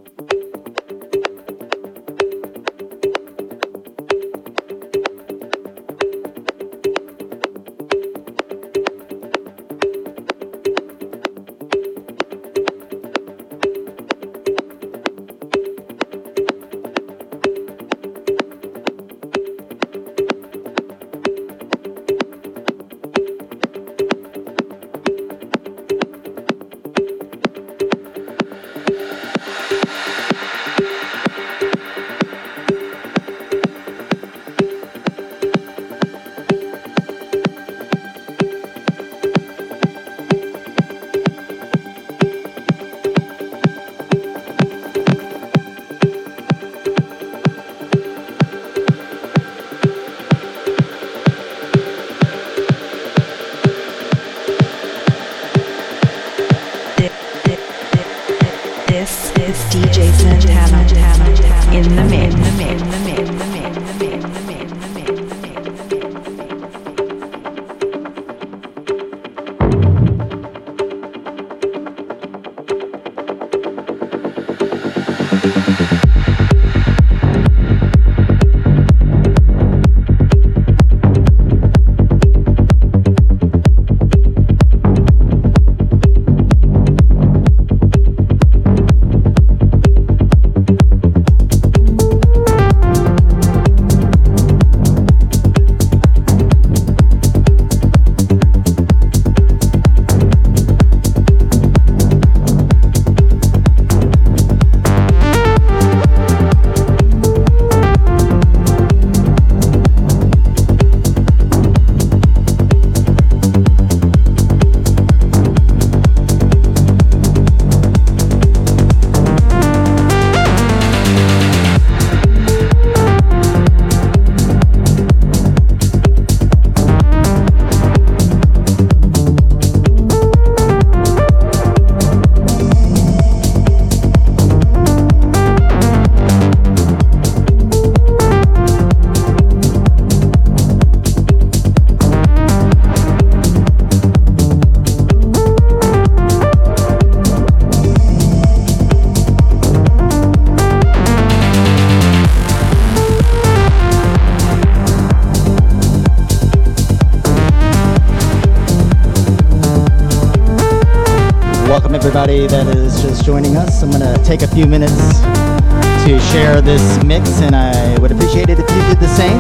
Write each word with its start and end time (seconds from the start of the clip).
joining 163.29 163.59
us. 163.59 163.83
I'm 163.83 163.91
going 163.91 164.01
to 164.01 164.25
take 164.25 164.41
a 164.41 164.47
few 164.47 164.65
minutes 164.65 165.21
to 165.21 166.19
share 166.33 166.63
this 166.63 167.05
mix, 167.05 167.43
and 167.43 167.55
I 167.55 167.99
would 167.99 168.11
appreciate 168.11 168.49
it 168.49 168.59
if 168.59 168.71
you 168.71 168.83
did 168.89 168.99
the 168.99 169.09
same. 169.21 169.39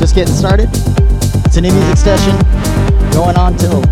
Just 0.00 0.14
getting 0.14 0.32
started. 0.32 0.70
It's 1.44 1.58
a 1.58 1.60
new 1.60 1.70
music 1.70 1.98
session 1.98 2.32
going 3.12 3.36
on 3.36 3.54
till 3.58 3.82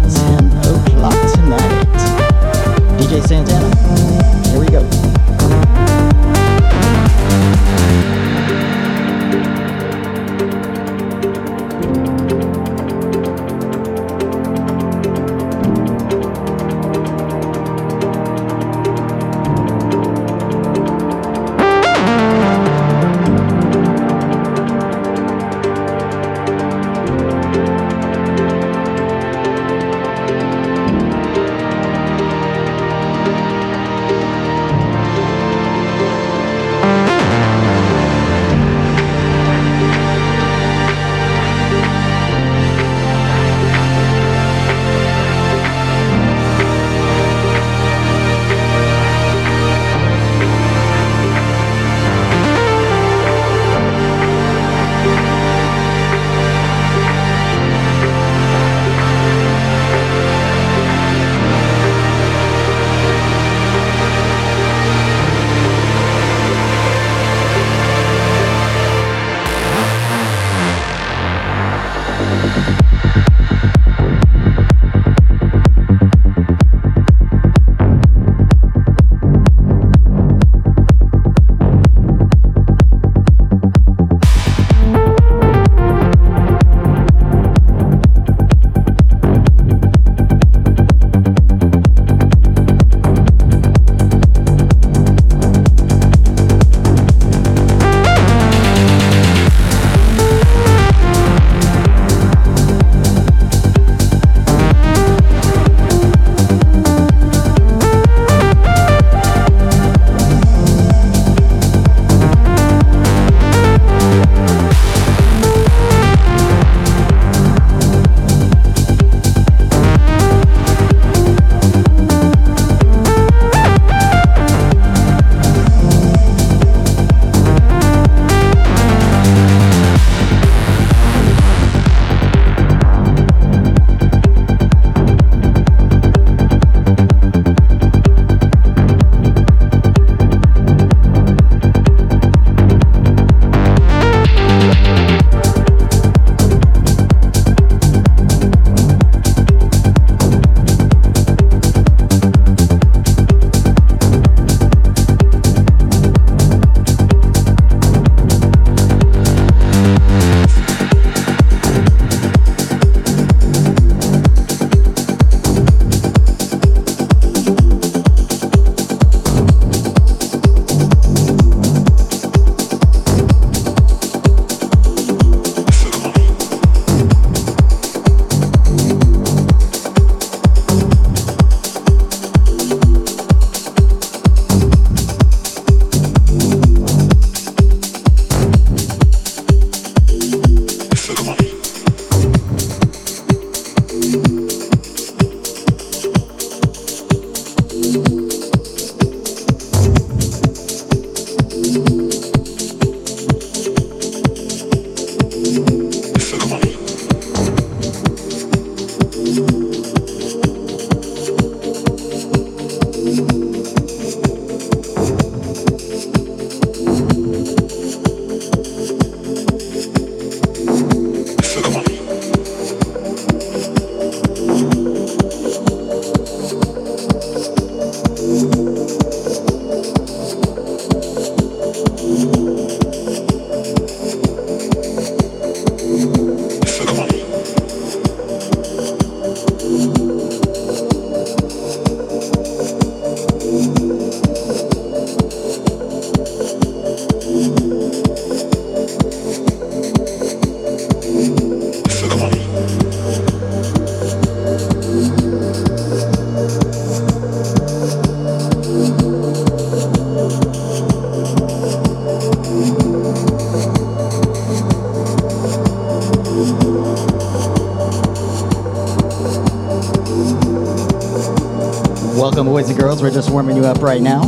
Boys 272.47 272.71
and 272.71 272.78
girls. 272.78 273.02
We're 273.02 273.11
just 273.11 273.28
warming 273.28 273.57
you 273.57 273.64
up 273.64 273.83
right 273.83 274.00
now. 274.00 274.23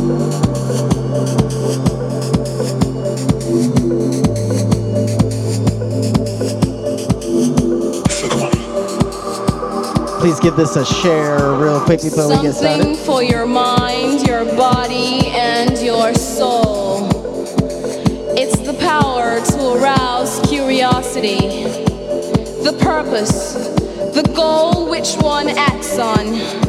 Please 10.19 10.37
give 10.41 10.57
this 10.57 10.75
a 10.75 10.85
share 10.85 11.53
real 11.53 11.79
quick 11.79 12.01
before 12.01 12.27
we 12.27 12.41
get 12.41 12.53
Something 12.53 12.93
started. 12.93 12.97
for 13.05 13.23
your 13.23 13.45
mind, 13.47 14.27
your 14.27 14.43
body, 14.43 15.27
and 15.27 15.77
your 15.79 16.13
soul. 16.13 17.07
It's 18.37 18.59
the 18.59 18.73
power 18.81 19.39
to 19.39 19.81
arouse 19.81 20.41
curiosity, 20.49 21.39
the 22.63 22.77
purpose, 22.81 23.53
the 24.13 24.29
goal 24.35 24.89
which 24.89 25.15
one 25.15 25.47
acts 25.47 25.97
on. 25.97 26.68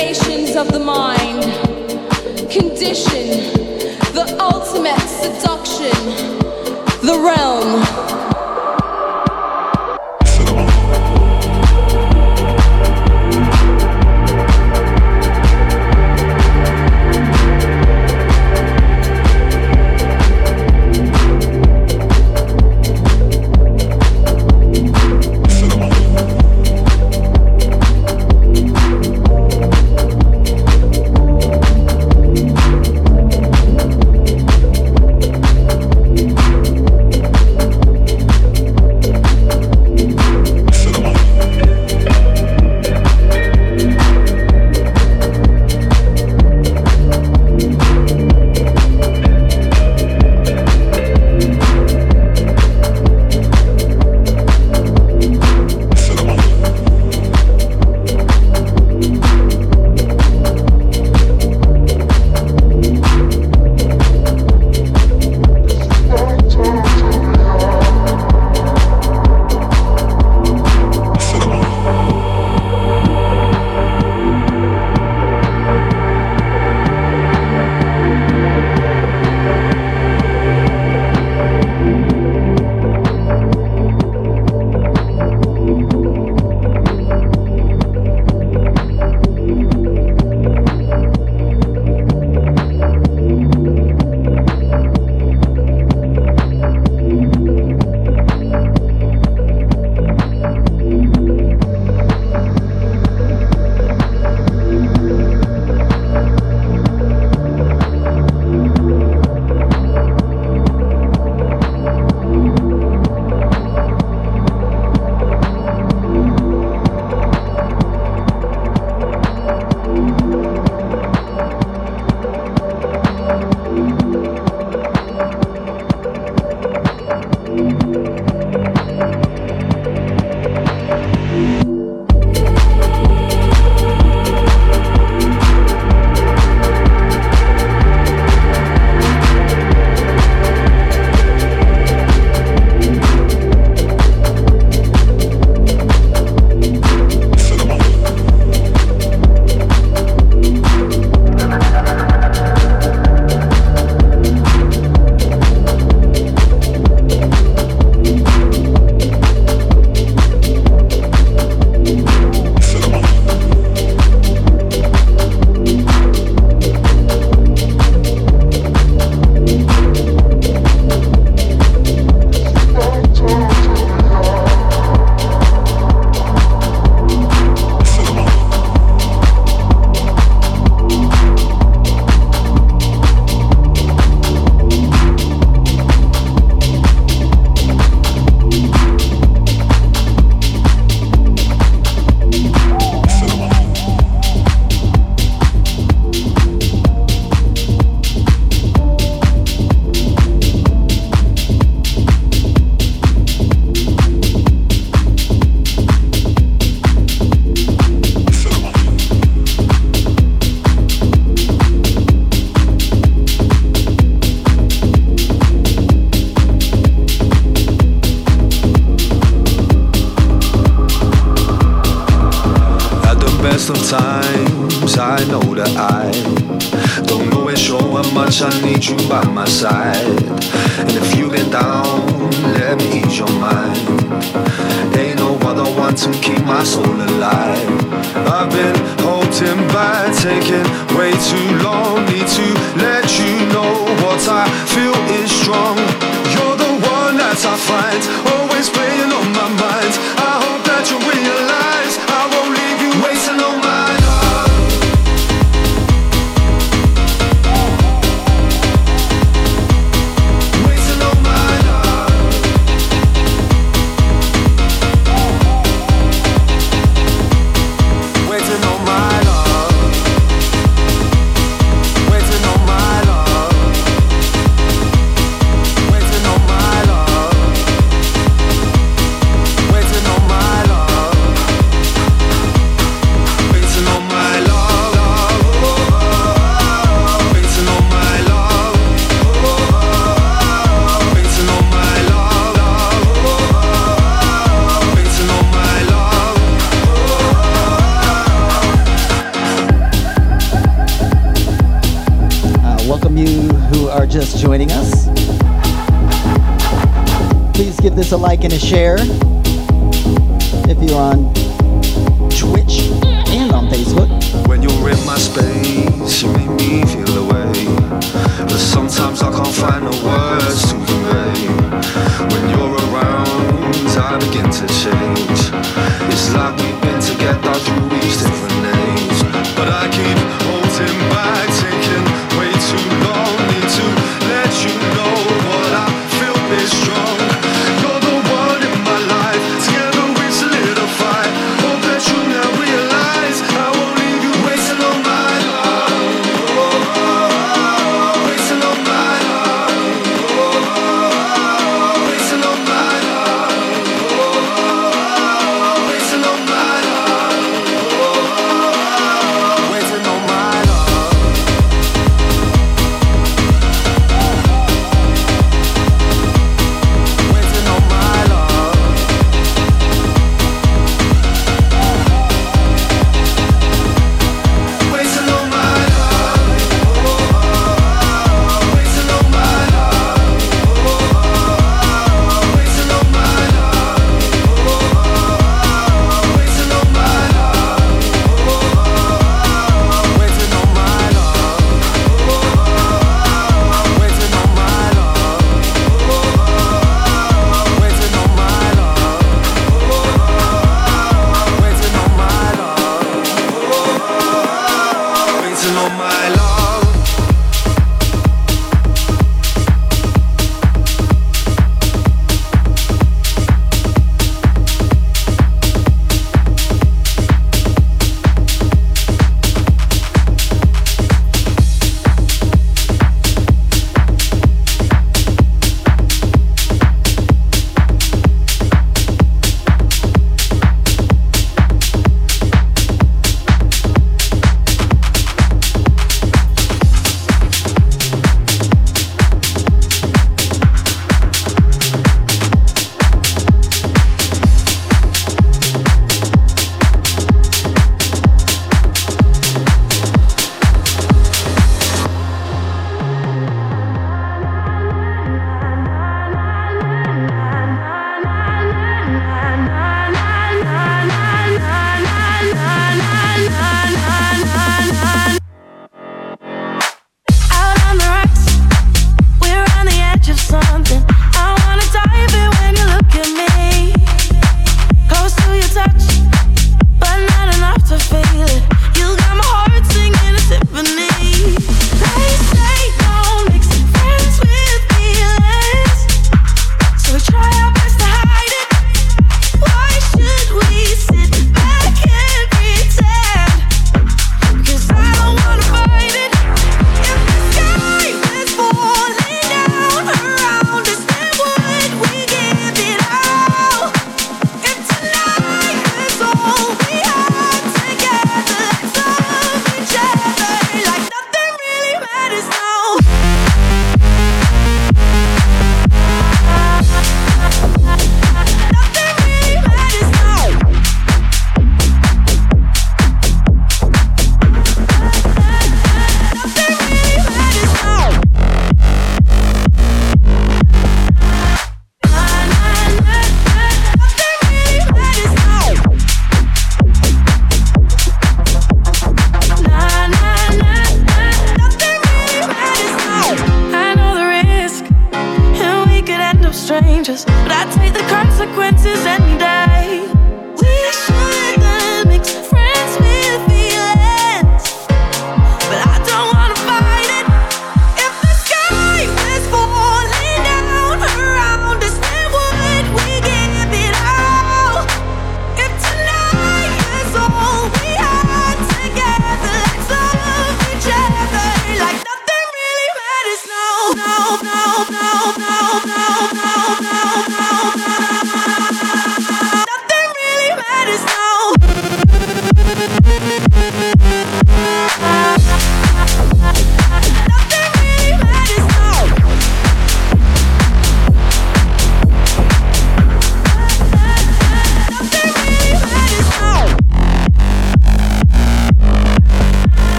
sensations 0.00 0.56
of 0.56 0.72
the 0.72 0.78
mind, 0.78 1.42
condition, 2.50 3.52
the 4.14 4.36
ultimate 4.40 4.98
seduction, 4.98 5.92
the 7.02 7.20
realm. 7.22 8.19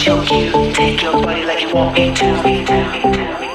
choke 0.00 0.30
you. 0.30 0.72
Take 0.72 1.02
your 1.02 1.20
body 1.20 1.44
like 1.44 1.60
you 1.60 1.74
want 1.74 1.94
me 1.94 2.14
to. 2.14 3.49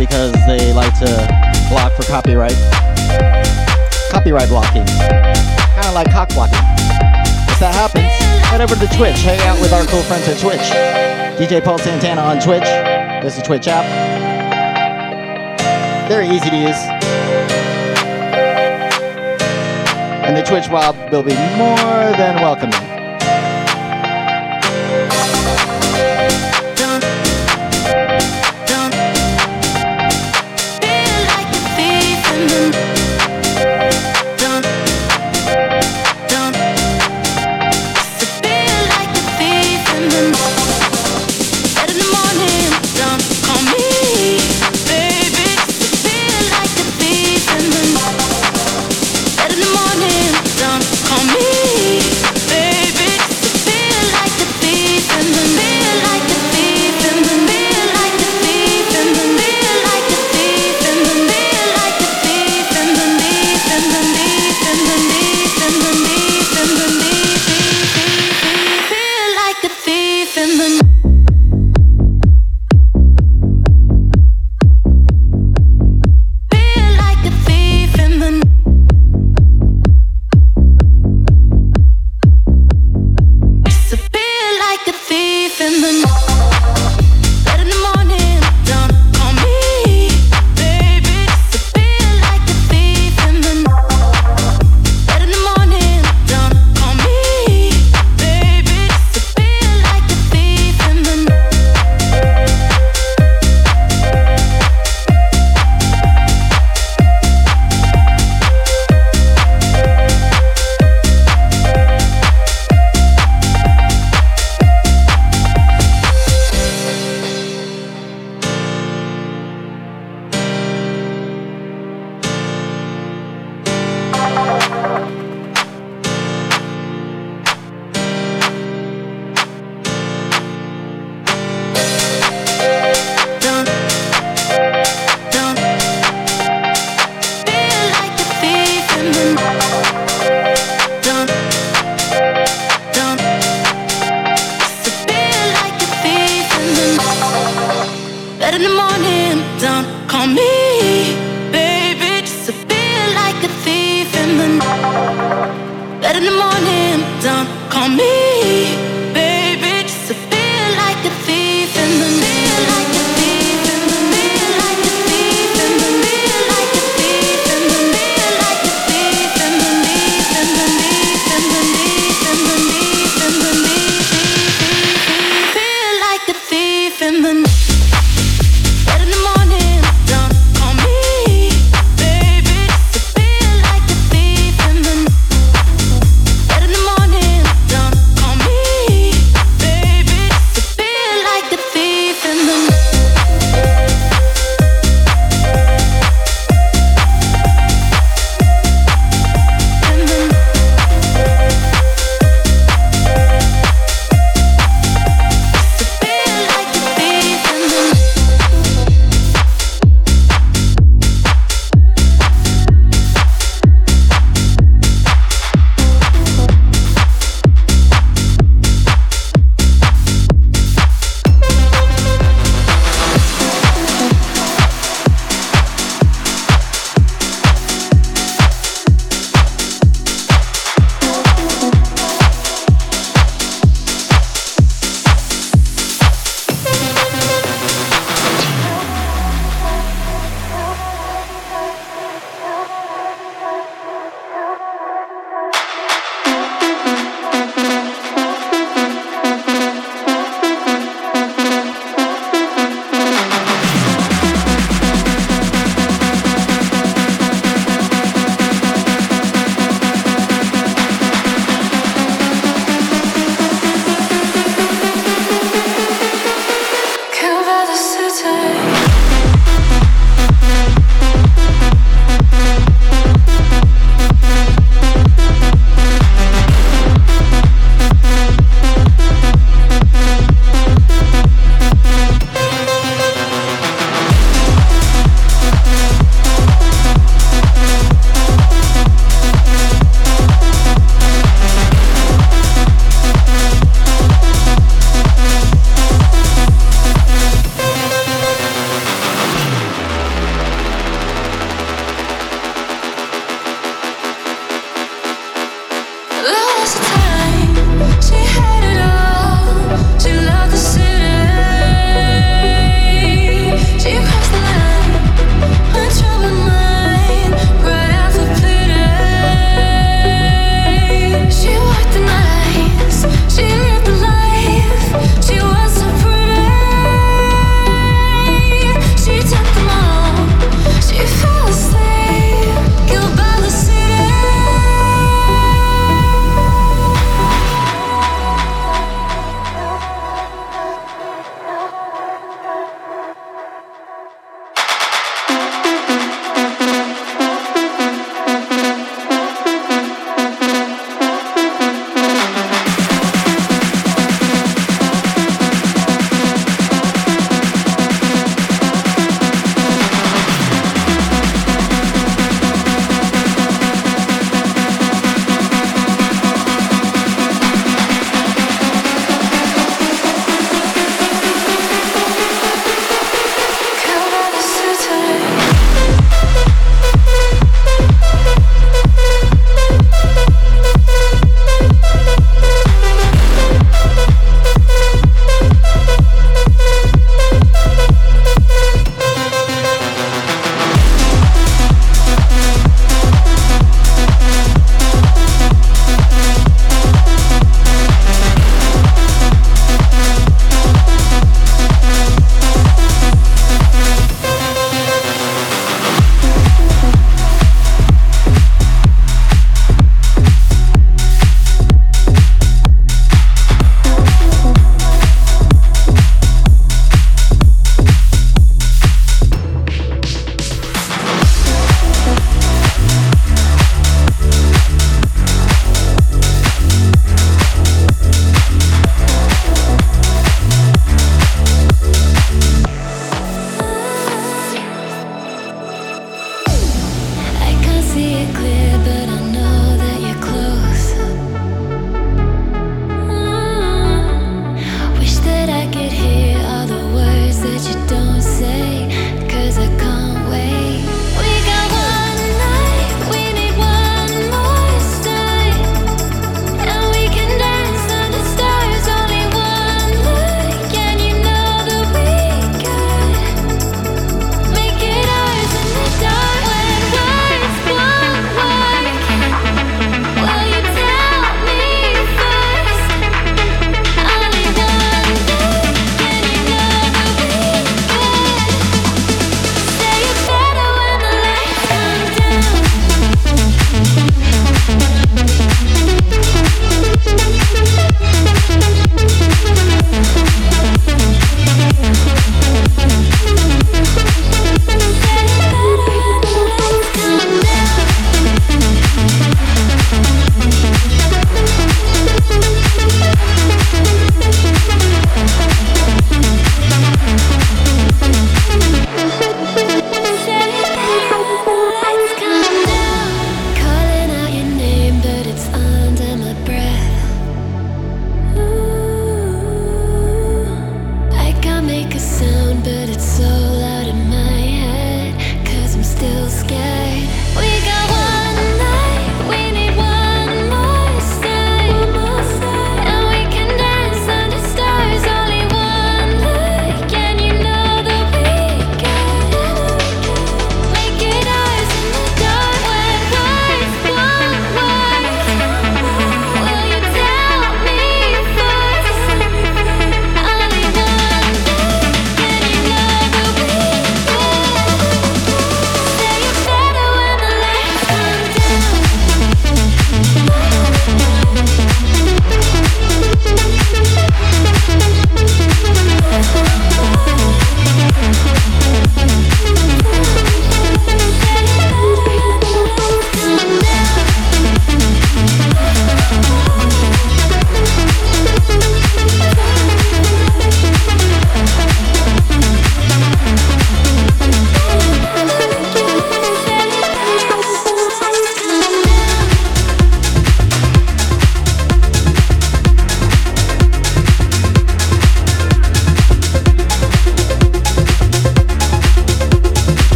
because 0.00 0.32
they 0.46 0.72
like 0.72 0.98
to 0.98 1.04
block 1.68 1.92
for 1.92 2.04
copyright. 2.04 2.56
Copyright 4.10 4.48
blocking. 4.48 4.86
Kind 4.86 5.86
of 5.86 5.92
like 5.92 6.10
cock 6.10 6.30
blocking. 6.30 6.56
If 7.52 7.60
that 7.60 7.74
happens, 7.76 8.08
head 8.48 8.62
over 8.62 8.74
to 8.74 8.96
Twitch. 8.96 9.20
Hang 9.20 9.38
out 9.40 9.60
with 9.60 9.74
our 9.74 9.84
cool 9.84 10.00
friends 10.04 10.26
at 10.26 10.38
Twitch. 10.38 10.64
DJ 11.36 11.62
Paul 11.62 11.78
Santana 11.78 12.22
on 12.22 12.40
Twitch. 12.40 12.64
This 13.22 13.36
the 13.36 13.42
Twitch 13.42 13.68
app. 13.68 13.84
Very 16.08 16.28
easy 16.28 16.48
to 16.48 16.56
use. 16.56 16.80
And 20.24 20.34
the 20.34 20.42
Twitch 20.42 20.70
mob 20.70 20.96
will 21.12 21.22
be 21.22 21.34
more 21.58 22.16
than 22.16 22.36
welcoming. 22.36 22.89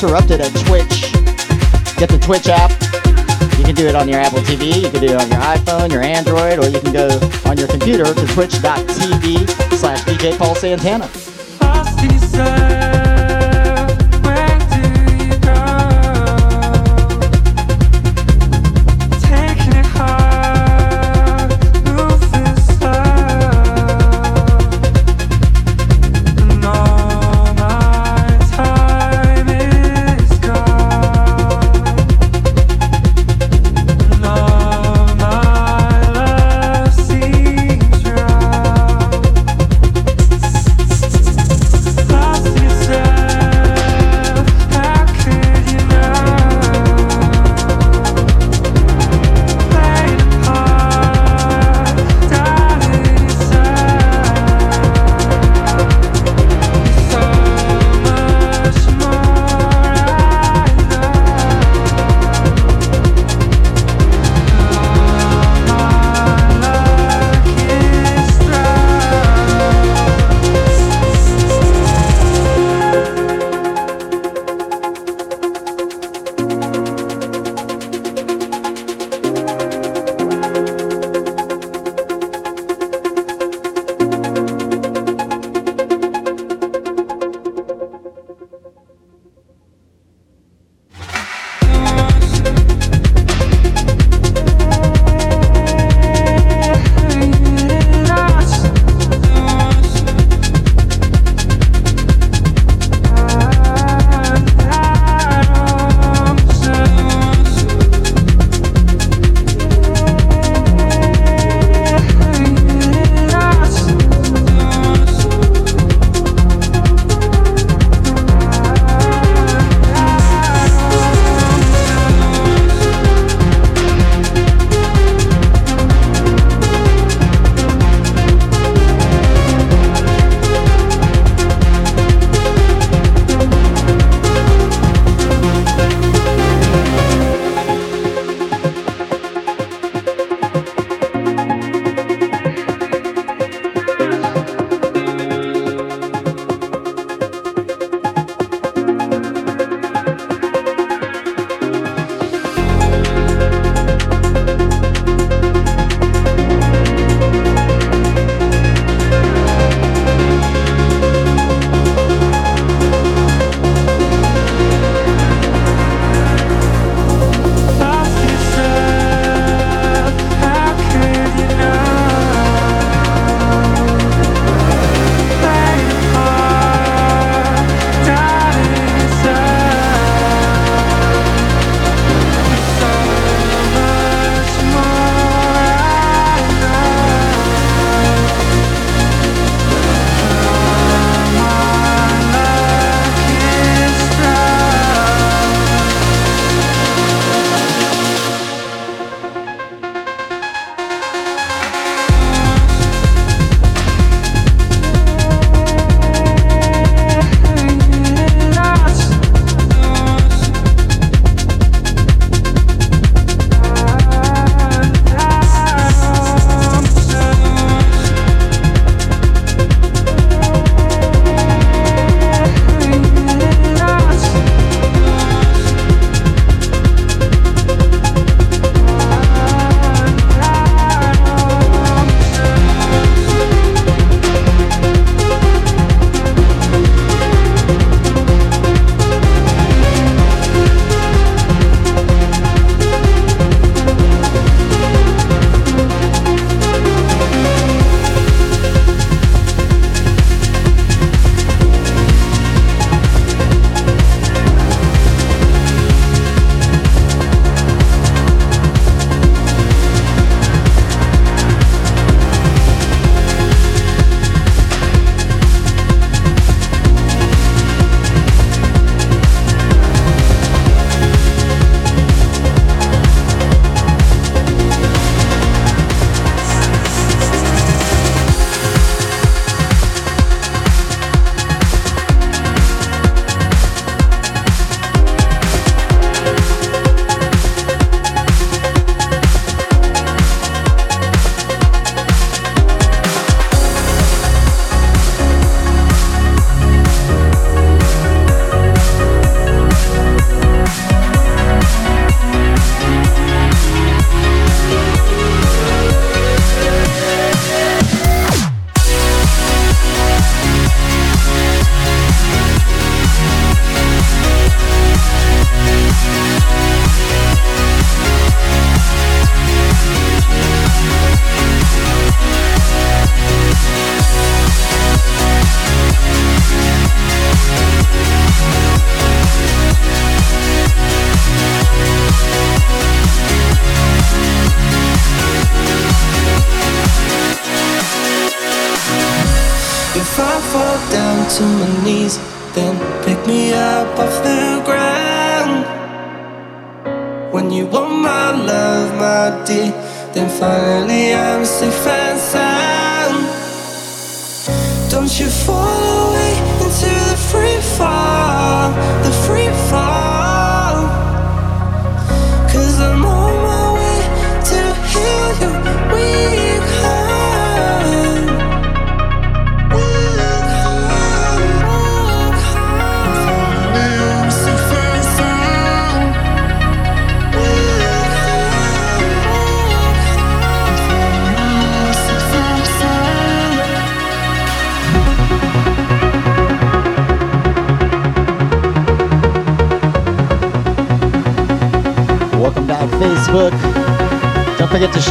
Mix 0.00 0.12
uninterrupted 0.12 0.40
at 0.40 0.52
Twitch. 0.66 1.12
Get 1.96 2.08
the 2.08 2.18
Twitch 2.18 2.48
app. 2.48 2.70
You 3.58 3.64
can 3.64 3.74
do 3.74 3.86
it 3.86 3.94
on 3.94 4.08
your 4.08 4.20
Apple 4.20 4.38
TV, 4.40 4.82
you 4.82 4.90
can 4.90 5.00
do 5.00 5.08
it 5.08 5.20
on 5.20 5.28
your 5.28 5.40
iPhone, 5.40 5.92
your 5.92 6.02
Android, 6.02 6.58
or 6.58 6.68
you 6.68 6.80
can 6.80 6.92
go 6.92 7.08
on 7.44 7.58
your 7.58 7.68
computer 7.68 8.04
to 8.04 8.26
twitch.tv 8.28 9.74
slash 9.74 10.00
DJ 10.04 10.36
Paul 10.38 10.54
Santana. 10.54 11.08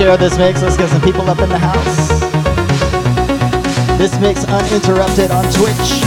Share 0.10 0.18
this 0.18 0.40
mix. 0.40 0.64
Let's 0.64 0.76
get 0.76 0.90
some 0.90 1.02
people 1.02 1.22
up 1.30 1.38
in 1.38 1.50
the 1.50 1.60
house. 1.60 2.10
This 4.00 4.20
mix 4.20 4.44
uninterrupted 4.44 5.30
on 5.30 5.44
Twitch. 5.54 6.02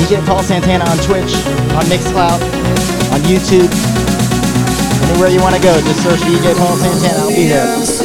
You 0.00 0.16
DJ 0.16 0.24
Paul 0.24 0.42
Santana 0.42 0.86
on 0.86 0.96
Twitch, 1.04 1.34
on 1.76 1.84
Mixcloud, 1.92 2.40
on 3.12 3.20
YouTube. 3.28 3.68
Anywhere 5.10 5.28
you 5.28 5.42
want 5.42 5.54
to 5.54 5.60
go, 5.60 5.78
just 5.82 6.02
search 6.02 6.20
DJ 6.20 6.56
Paul 6.56 6.76
Santana. 6.76 7.18
I'll 7.18 7.28
be 7.28 7.46
there. 7.46 8.03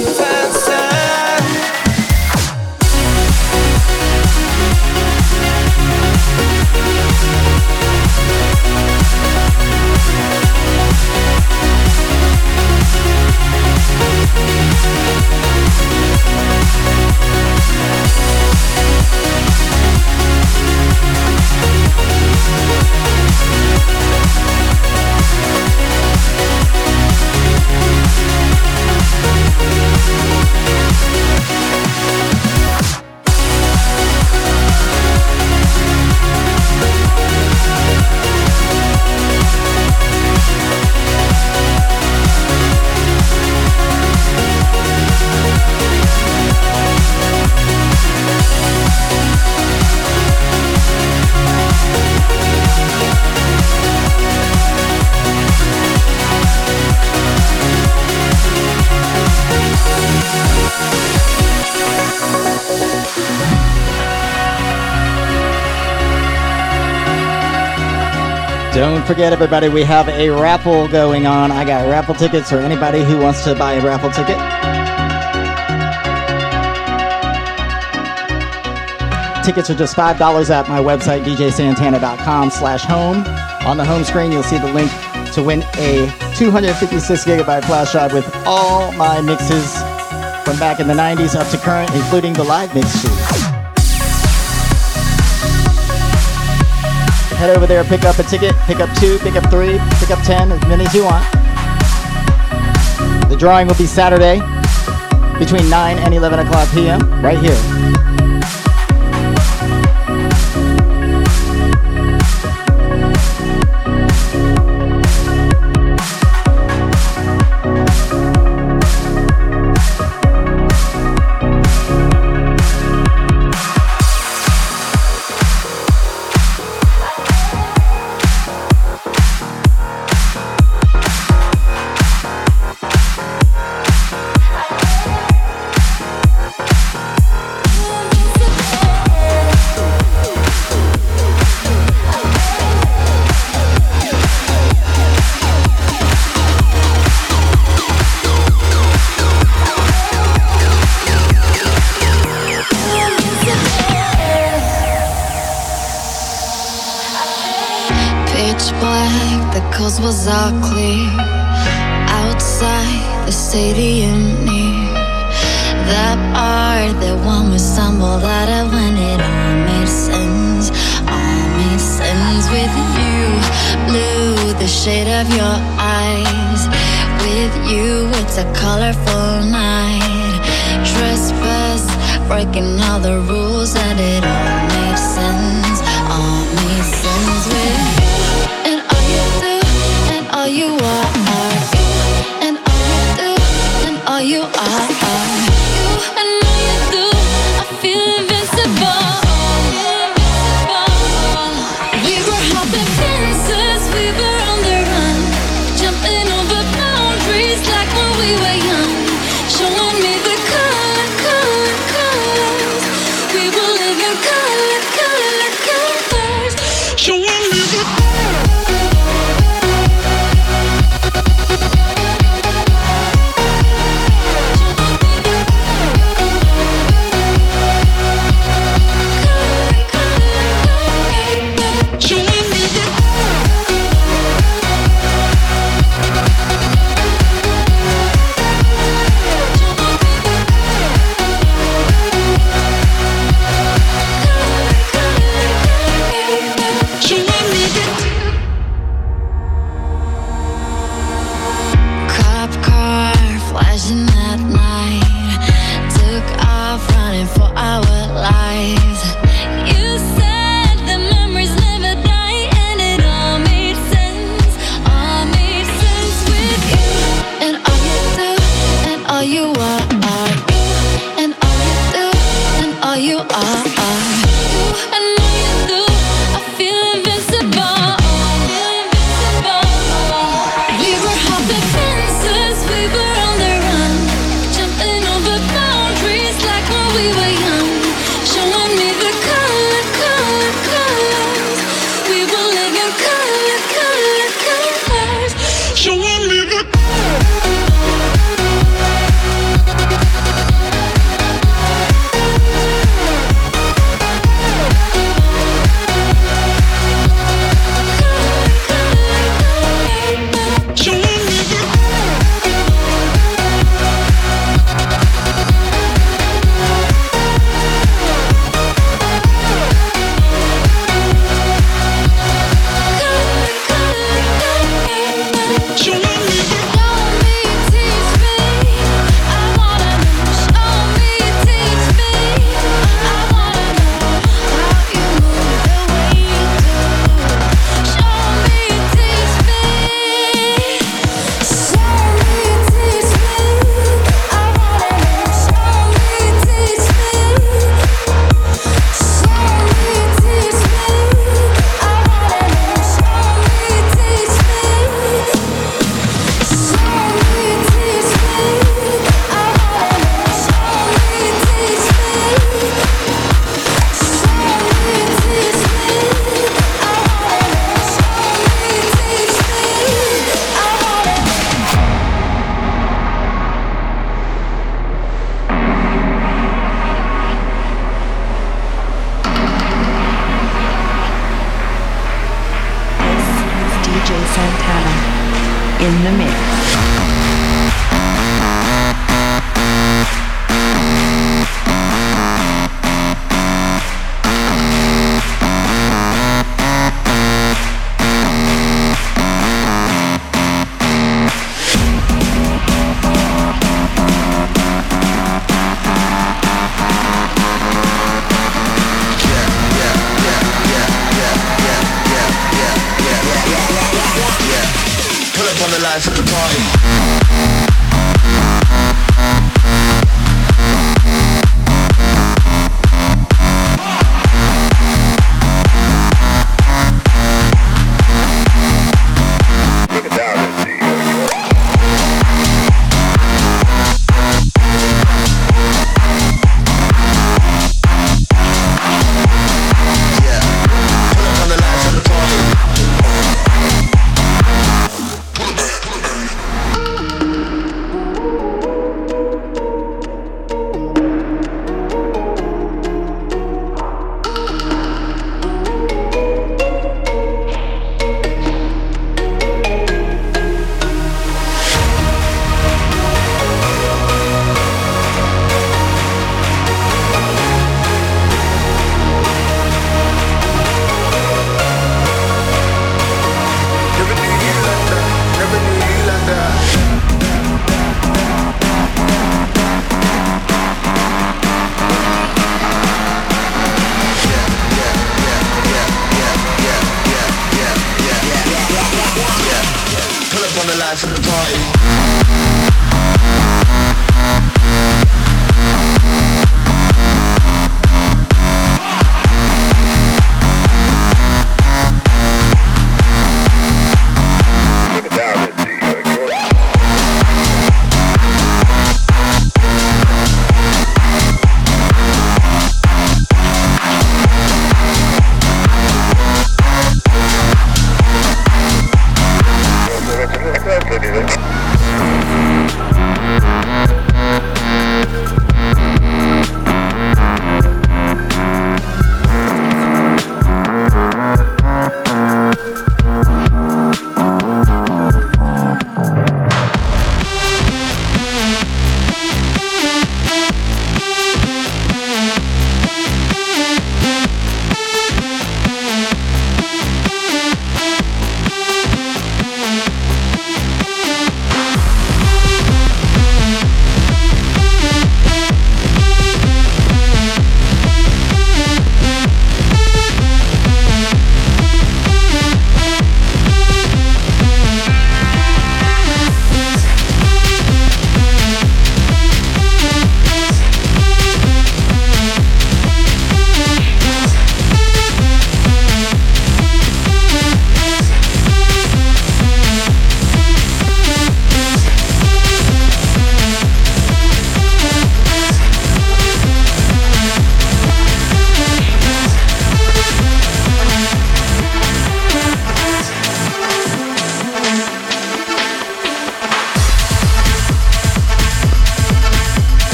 Forget, 69.09 69.33
everybody, 69.33 69.69
we 69.69 69.81
have 69.81 70.07
a 70.07 70.29
raffle 70.29 70.87
going 70.87 71.25
on. 71.25 71.51
I 71.51 71.65
got 71.65 71.89
raffle 71.89 72.13
tickets 72.13 72.51
for 72.51 72.57
anybody 72.57 73.03
who 73.03 73.17
wants 73.17 73.43
to 73.45 73.55
buy 73.55 73.73
a 73.73 73.83
raffle 73.83 74.11
ticket. 74.11 74.37
Tickets 79.43 79.67
are 79.71 79.73
just 79.73 79.95
$5 79.95 80.49
at 80.51 80.69
my 80.69 80.77
website, 80.77 81.23
djsantana.com 81.23 82.51
slash 82.51 82.83
home. 82.83 83.25
On 83.65 83.77
the 83.77 83.83
home 83.83 84.03
screen, 84.03 84.31
you'll 84.31 84.43
see 84.43 84.59
the 84.59 84.71
link 84.73 84.91
to 85.33 85.41
win 85.41 85.63
a 85.77 86.05
256 86.37 87.25
gigabyte 87.25 87.65
flash 87.65 87.93
drive 87.93 88.13
with 88.13 88.31
all 88.45 88.91
my 88.91 89.21
mixes 89.21 89.73
from 90.45 90.59
back 90.59 90.79
in 90.79 90.87
the 90.87 90.93
90s 90.93 91.35
up 91.35 91.49
to 91.49 91.57
current, 91.57 91.89
including 91.95 92.33
the 92.33 92.43
live 92.43 92.75
mix 92.75 93.01
too. 93.01 93.18
Head 97.39 97.55
over 97.55 97.65
there, 97.65 97.85
pick 97.85 98.03
up 98.03 98.19
a 98.19 98.23
ticket, 98.23 98.53
pick 98.67 98.81
up 98.81 98.93
two, 98.99 99.17
pick 99.19 99.37
up 99.37 99.49
three, 99.49 99.79
pick 99.97 100.11
up 100.11 100.21
10, 100.25 100.51
as 100.51 100.61
many 100.67 100.85
as 100.85 100.93
you 100.93 101.05
want. 101.05 101.23
The 103.29 103.37
drawing 103.39 103.65
will 103.65 103.75
be 103.75 103.85
Saturday 103.85 104.41
between 105.39 105.69
9 105.69 105.99
and 105.99 106.13
11 106.13 106.39
o'clock 106.39 106.67
p.m. 106.73 106.99
right 107.23 107.39
here. 107.39 107.55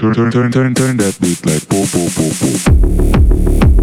turn 0.00 0.14
turn 0.14 0.30
turn 0.30 0.50
turn 0.50 0.74
turn 0.74 0.96
that 0.96 1.18
beat 1.20 1.44
like 1.44 1.68
boom 1.68 1.84
boom 1.92 2.08
boom 2.16 2.32
boom. 2.40 3.79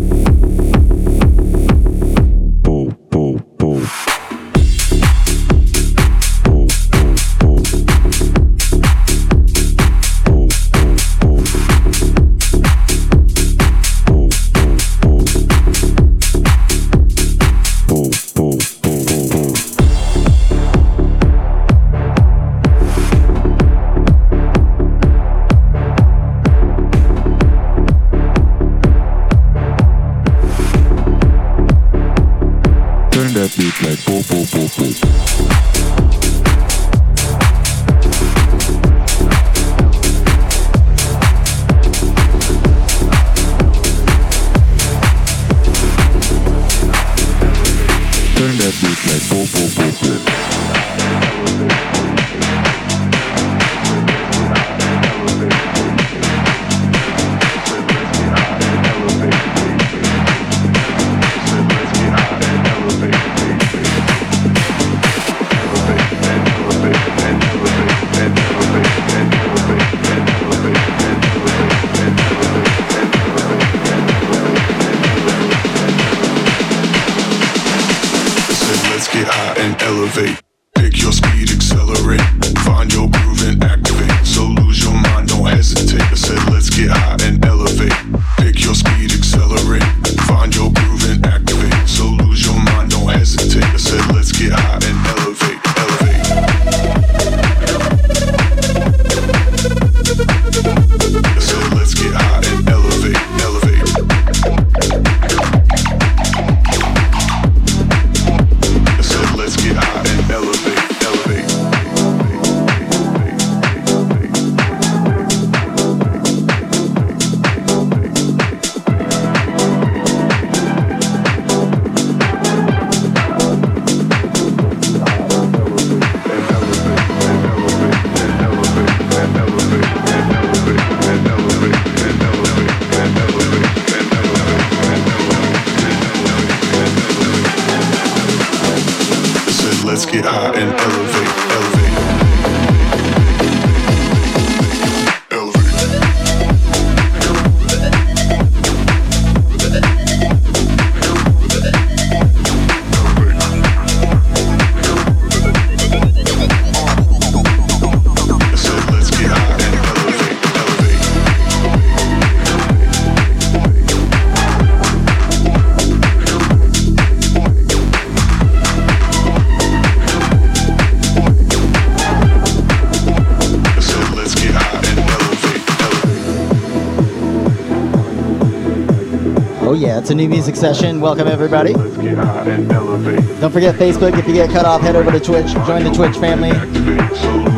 It's 180.07 180.13
a 180.13 180.15
new 180.15 180.29
music 180.29 180.55
session. 180.55 181.01
Welcome, 181.01 181.27
everybody. 181.27 181.73
Don't 181.73 183.51
forget 183.51 183.75
Facebook. 183.75 184.17
If 184.17 184.25
you 184.25 184.33
get 184.33 184.49
cut 184.51 184.63
off, 184.63 184.79
head 184.79 184.95
over 184.95 185.11
to 185.11 185.19
Twitch. 185.19 185.51
Join 185.67 185.83
the 185.83 185.91
Twitch 185.91 186.15
family. 186.15 186.51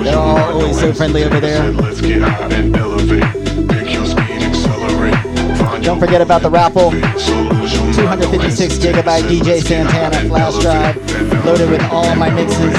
They're 0.04 0.18
all 0.18 0.40
always 0.54 0.80
so 0.80 0.92
friendly 0.92 1.26
over 1.26 1.40
there. 1.40 1.62
Don't 5.84 6.00
forget 6.00 6.22
about 6.22 6.42
the 6.42 6.50
raffle. 6.50 6.90
256 6.90 8.80
gigabyte 8.80 9.30
DJ 9.30 9.62
Santana 9.62 10.28
flash 10.28 10.58
drive 10.60 10.98
loaded 11.46 11.70
with 11.70 11.84
all 11.92 12.16
my 12.16 12.32
mixes. 12.32 12.74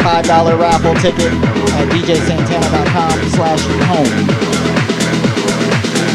$5 0.00 0.58
raffle 0.58 0.94
ticket 0.94 1.34
at 1.74 1.86
djsantana.com 1.92 3.28
slash 3.28 3.60
home. 3.84 4.08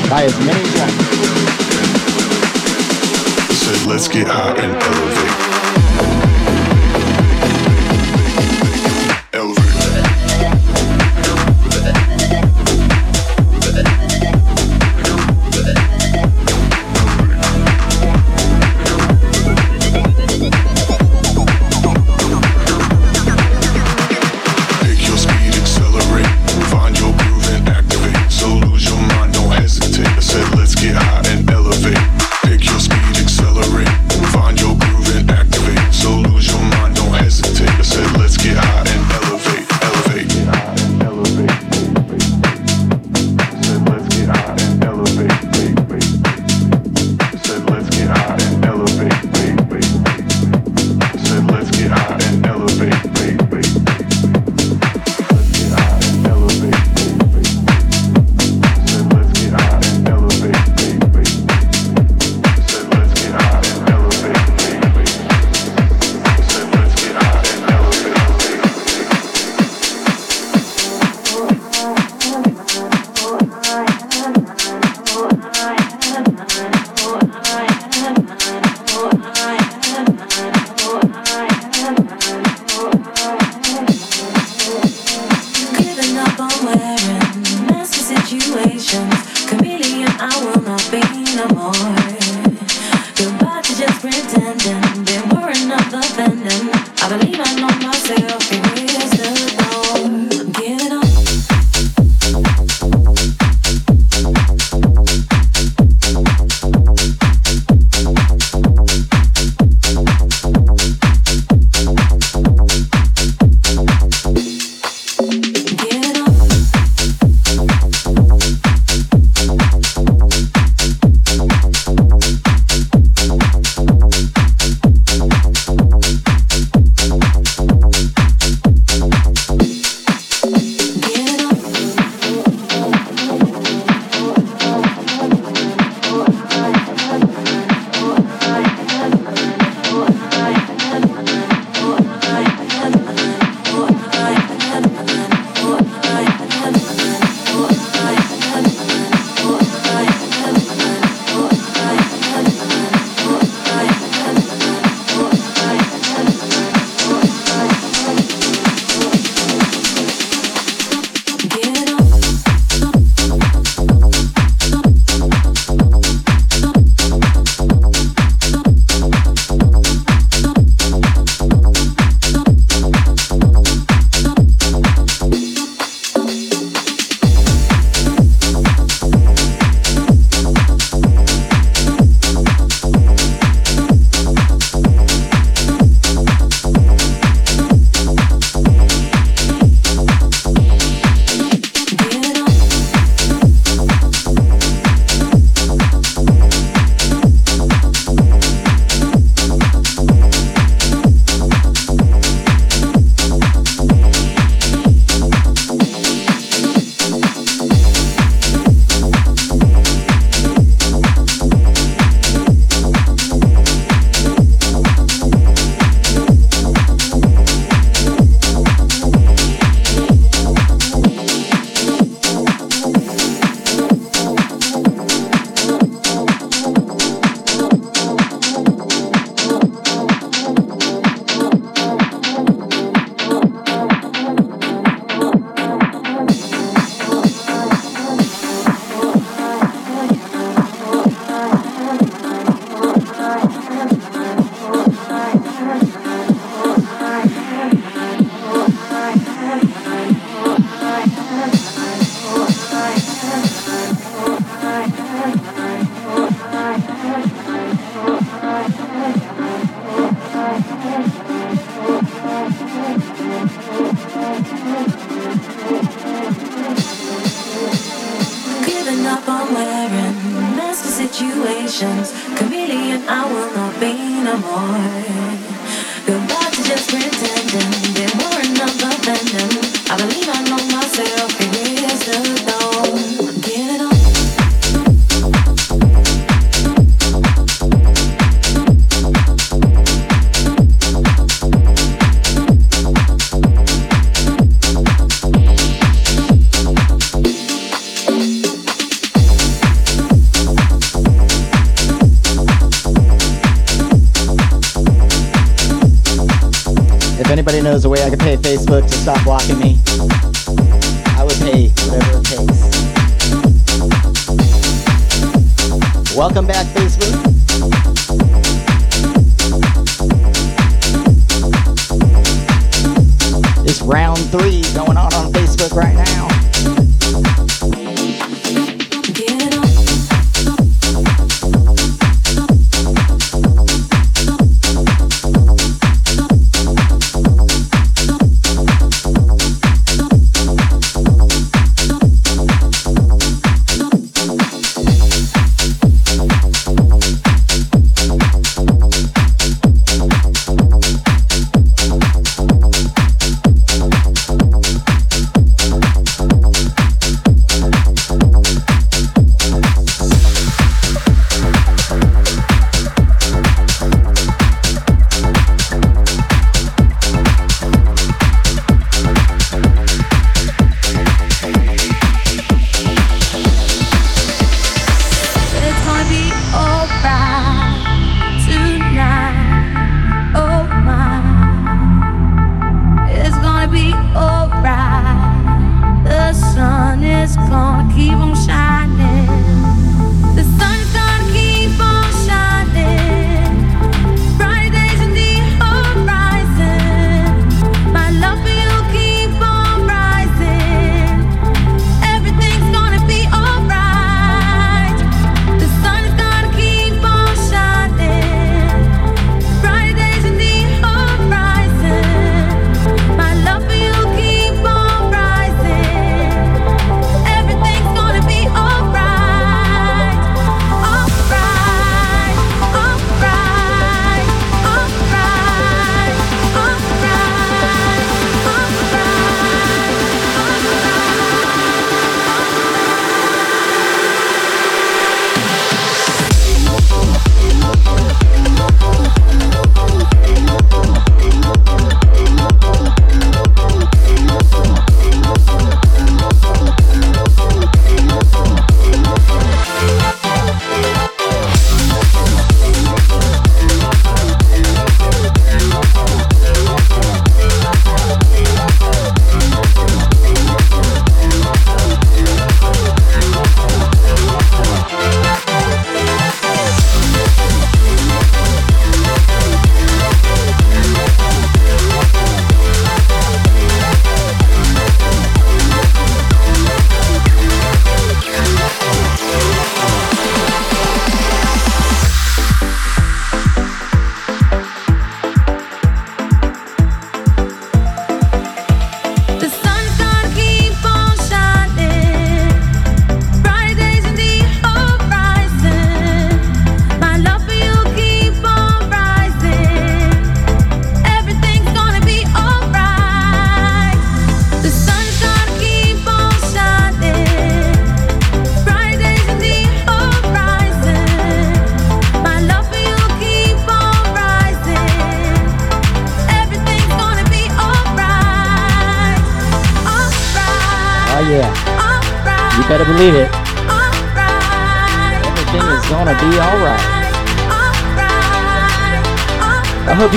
Buy 0.09 0.23
as 0.23 0.35
many 0.39 0.61
as 0.61 0.73
you 0.73 0.79
want 0.81 1.08
said, 3.75 3.87
let's 3.87 4.07
get 4.07 4.27
high 4.27 4.55
and 4.57 4.81
elevate. 4.81 5.48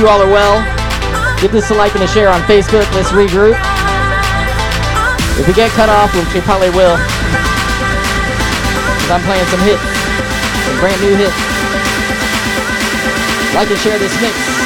You 0.03 0.09
all 0.09 0.21
are 0.21 0.27
well. 0.27 0.59
Give 1.41 1.53
this 1.53 1.71
a 1.71 1.75
like 1.75 1.95
and 1.95 2.03
a 2.03 2.09
share 2.09 2.29
on 2.29 2.41
Facebook. 2.43 2.83
Let's 2.93 3.11
regroup. 3.11 3.55
If 5.39 5.47
we 5.47 5.55
get 5.55 5.71
cut 5.71 5.89
off, 5.89 6.13
which 6.17 6.35
we 6.35 6.41
probably 6.41 6.71
will, 6.71 6.99
because 8.99 9.11
I'm 9.15 9.23
playing 9.23 9.47
some 9.47 9.61
hits, 9.63 9.83
some 10.67 10.81
brand 10.83 11.01
new 11.01 11.15
hits. 11.15 11.39
Like 13.55 13.71
and 13.71 13.79
share 13.79 13.99
this 13.99 14.21
mix. 14.21 14.62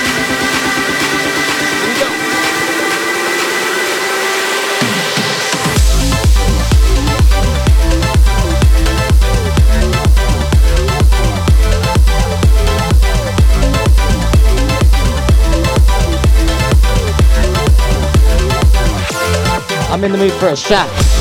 I'm 19.97 20.05
in 20.05 20.13
the 20.13 20.19
mood 20.19 20.33
for 20.33 20.49
a 20.49 20.57
shot. 20.57 21.16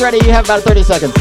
Ready. 0.00 0.18
You 0.24 0.30
have 0.32 0.44
about 0.44 0.62
30 0.62 0.84
seconds. 0.84 1.12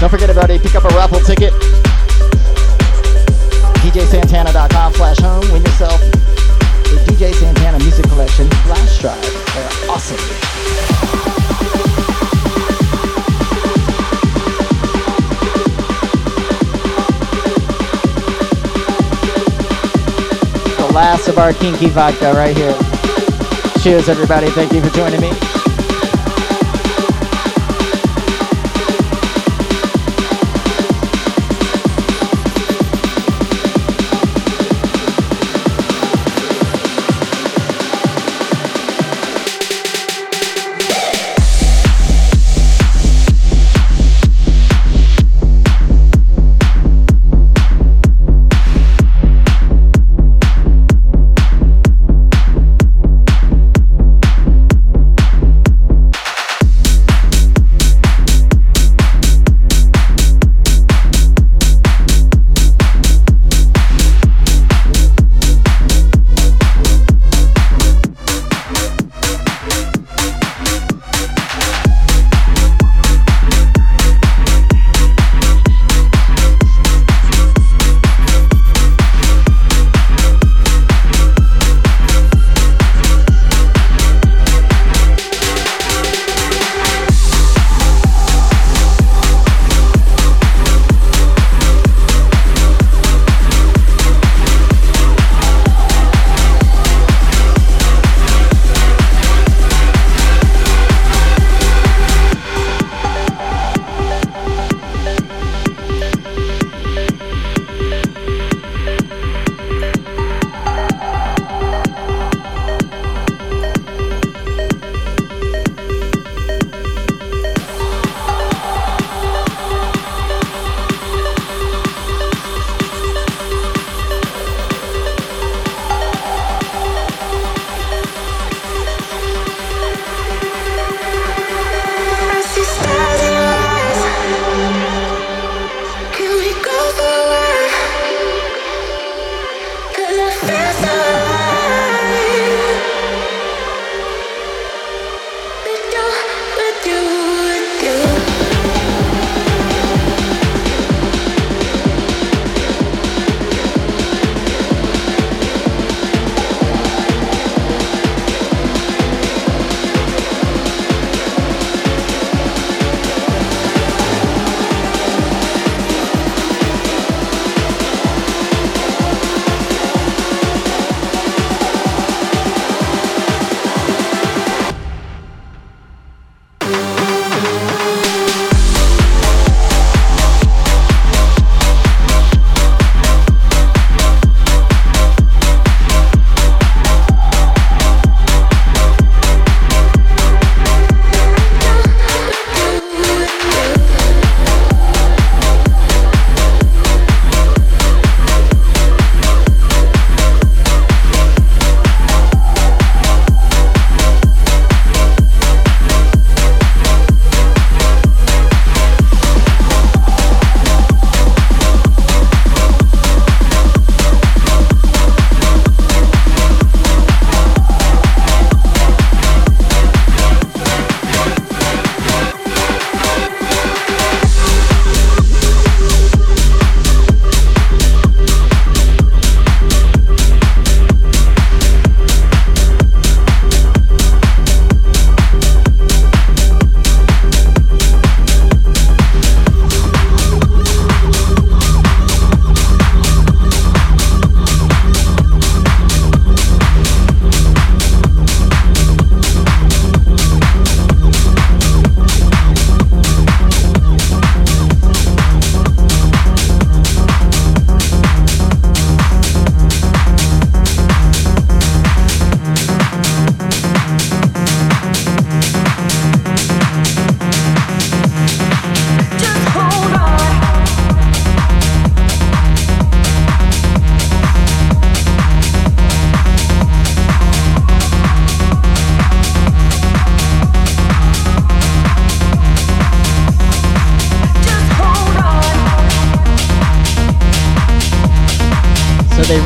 Don't 0.00 0.10
forget 0.10 0.28
everybody, 0.28 0.58
pick 0.58 0.74
up 0.74 0.84
a 0.84 0.88
raffle 0.88 1.20
ticket. 1.20 1.79
Our 21.40 21.54
kinky 21.54 21.86
vodka 21.86 22.32
right 22.34 22.56
here. 22.56 22.76
Cheers, 23.82 24.08
everybody. 24.08 24.50
Thank 24.50 24.72
you 24.72 24.82
for 24.82 24.90
joining 24.90 25.20
me. 25.20 25.59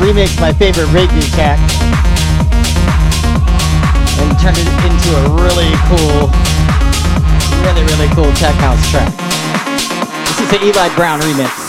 Remixed 0.05 0.39
my 0.39 0.53
favorite 0.53 0.85
reggae 0.89 1.25
cat 1.33 1.57
and 4.21 4.39
turned 4.39 4.55
it 4.55 4.69
into 4.85 5.09
a 5.17 5.25
really 5.41 5.73
cool, 5.89 6.29
really, 7.65 7.83
really 7.89 8.07
cool 8.13 8.31
tech 8.35 8.53
house 8.61 8.91
track. 8.91 9.11
This 10.27 10.41
is 10.41 10.49
the 10.51 10.63
Eli 10.63 10.93
Brown 10.95 11.19
remix. 11.21 11.64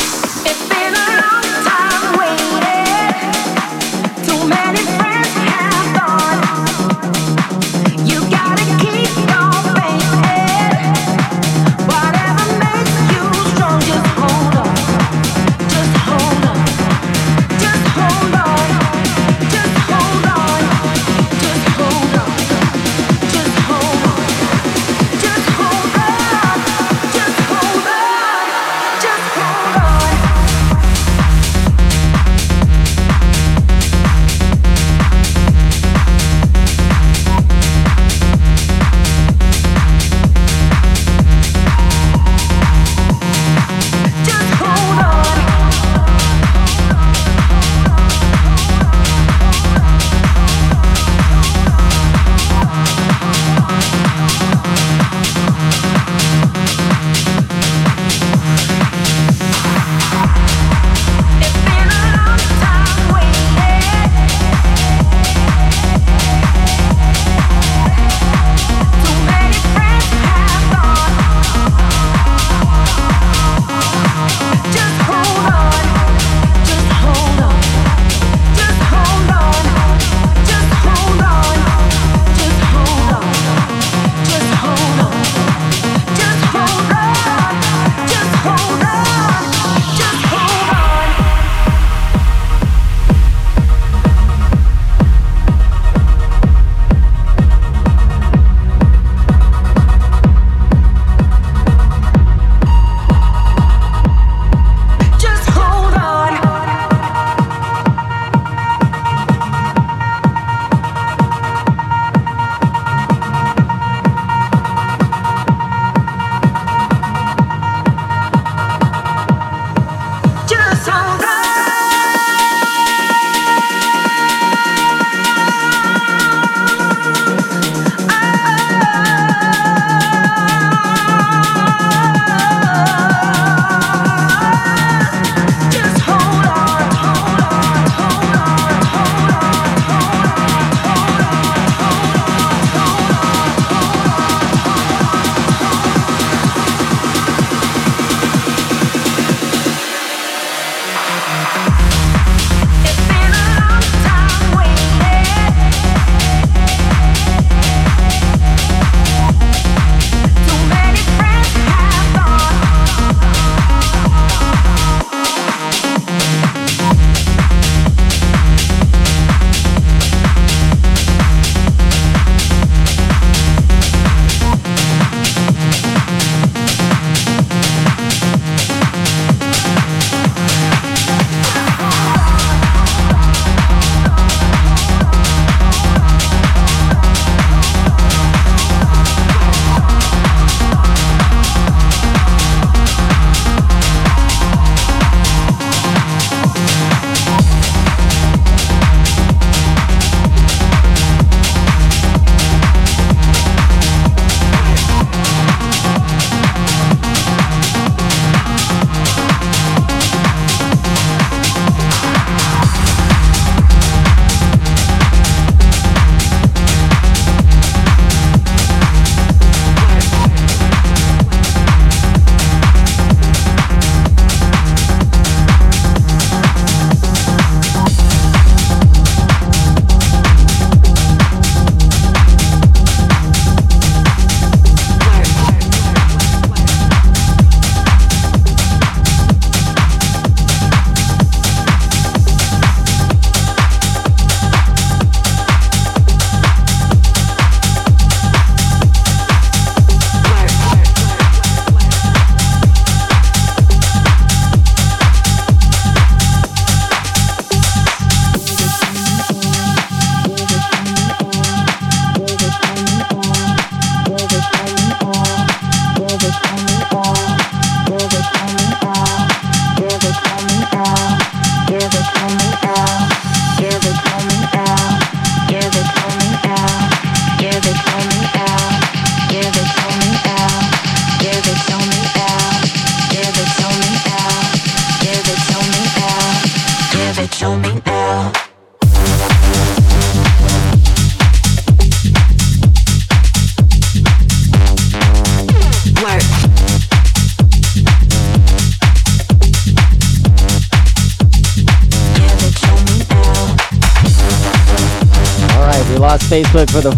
Facebook 306.42 306.70
for 306.70 306.82
the 306.82 306.92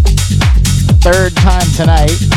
third 1.01 1.37
time 1.37 1.65
tonight. 1.77 2.28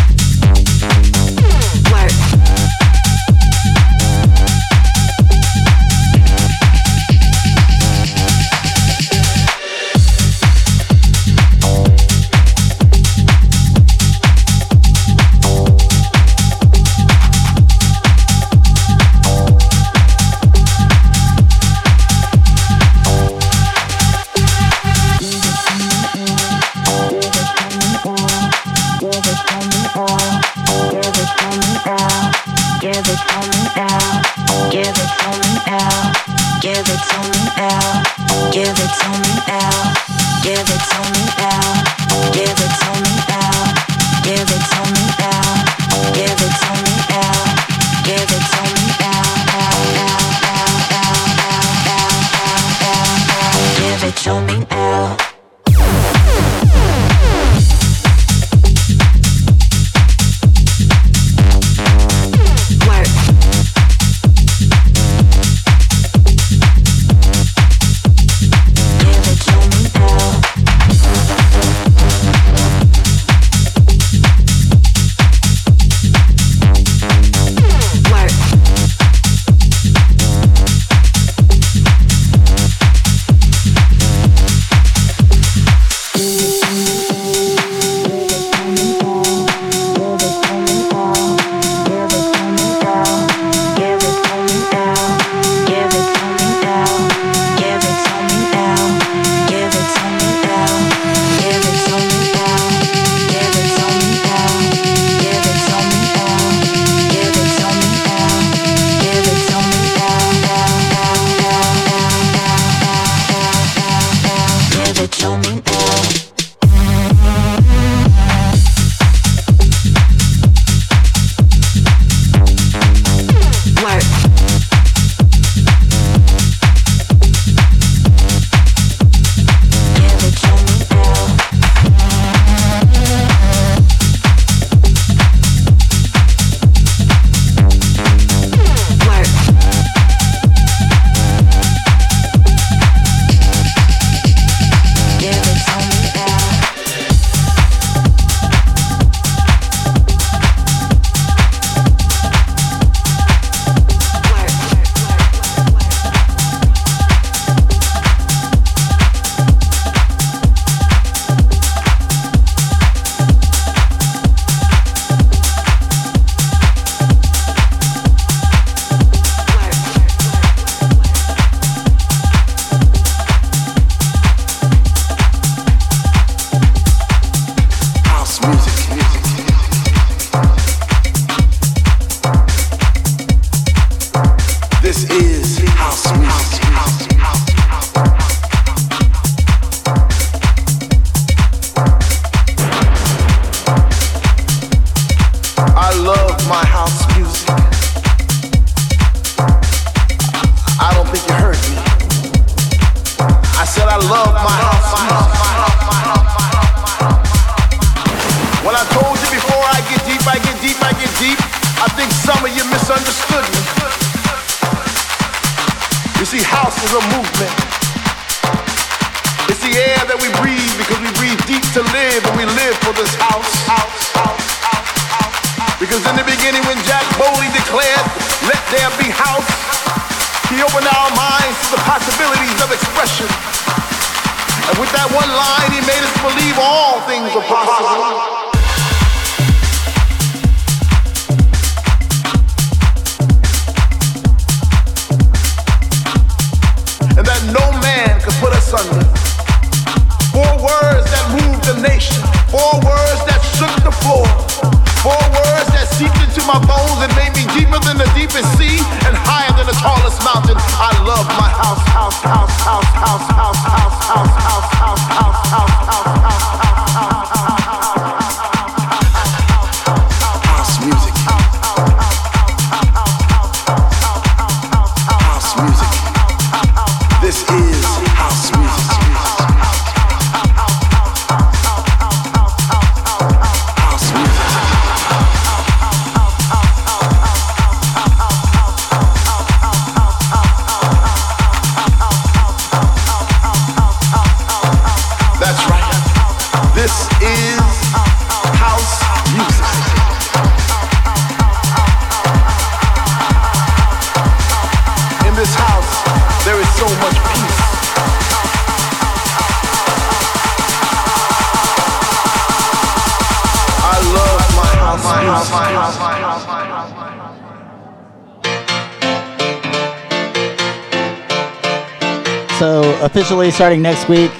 Starting 323.52 323.82
next 323.84 324.10
week, 324.10 324.32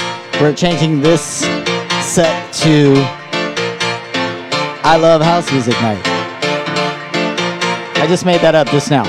we're 0.42 0.54
changing 0.56 1.00
this 1.00 1.22
set 2.02 2.52
to 2.54 2.94
I 4.84 4.98
Love 5.00 5.22
House 5.22 5.52
Music 5.52 5.74
Night. 5.74 6.02
I 7.98 8.08
just 8.08 8.26
made 8.26 8.42
that 8.42 8.56
up 8.56 8.68
just 8.70 8.90
now. 8.90 9.04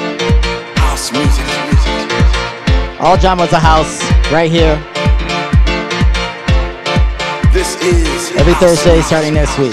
House 0.77 1.11
music. 1.13 1.47
All 3.01 3.17
genres 3.17 3.55
of 3.55 3.63
house, 3.63 4.03
right 4.31 4.51
here. 4.51 4.77
This 7.55 7.81
is 7.81 8.37
every 8.37 8.55
Thursday, 8.55 9.01
starting 9.01 9.33
next 9.33 9.59
week. 9.59 9.73